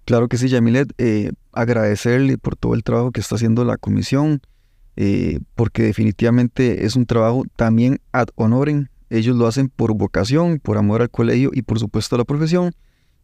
Claro 0.05 0.29
que 0.29 0.37
sí, 0.37 0.49
Yamilet. 0.49 0.93
Eh, 0.99 1.33
agradecerle 1.53 2.39
por 2.39 2.57
todo 2.57 2.75
el 2.75 2.83
trabajo 2.83 3.13
que 3.13 3.21
está 3.21 3.37
haciendo 3.37 3.65
la 3.65 3.77
comisión, 3.77 4.41
eh, 4.97 5.39
porque 5.55 5.83
definitivamente 5.83 6.85
es 6.85 6.97
un 6.97 7.07
trabajo 7.07 7.45
también 7.57 8.01
ad 8.13 8.29
honorem 8.35 8.89
ellos 9.13 9.37
lo 9.37 9.47
hacen 9.47 9.69
por 9.69 9.95
vocación, 9.95 10.59
por 10.59 10.79
amor 10.79 11.03
al 11.03 11.11
colegio 11.11 11.51
y 11.53 11.63
por 11.63 11.79
supuesto 11.79 12.17
a 12.17 12.19
la 12.19 12.25
profesión. 12.25 12.73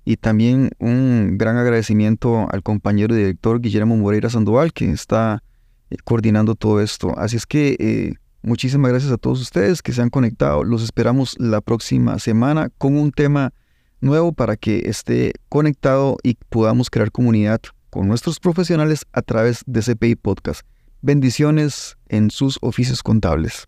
Y 0.04 0.16
también 0.16 0.70
un 0.78 1.36
gran 1.38 1.56
agradecimiento 1.56 2.46
al 2.50 2.62
compañero 2.62 3.14
director 3.14 3.60
Guillermo 3.60 3.96
Moreira 3.96 4.30
Sandoval, 4.30 4.72
que 4.72 4.90
está 4.90 5.42
eh, 5.90 5.96
coordinando 6.04 6.54
todo 6.54 6.80
esto. 6.80 7.18
Así 7.18 7.36
es 7.36 7.46
que 7.46 7.76
eh, 7.78 8.14
muchísimas 8.42 8.90
gracias 8.90 9.12
a 9.12 9.16
todos 9.16 9.40
ustedes 9.40 9.82
que 9.82 9.92
se 9.92 10.02
han 10.02 10.10
conectado. 10.10 10.62
Los 10.62 10.82
esperamos 10.82 11.36
la 11.38 11.60
próxima 11.60 12.18
semana 12.18 12.70
con 12.78 12.96
un 12.96 13.10
tema 13.10 13.52
nuevo 14.00 14.32
para 14.32 14.56
que 14.56 14.88
esté 14.88 15.32
conectado 15.48 16.18
y 16.22 16.34
podamos 16.48 16.90
crear 16.90 17.10
comunidad 17.10 17.60
con 17.90 18.08
nuestros 18.08 18.40
profesionales 18.40 19.06
a 19.12 19.22
través 19.22 19.62
de 19.66 19.80
CPI 19.82 20.16
Podcast. 20.16 20.62
Bendiciones 21.00 21.96
en 22.08 22.30
sus 22.30 22.58
oficios 22.60 23.02
contables. 23.02 23.67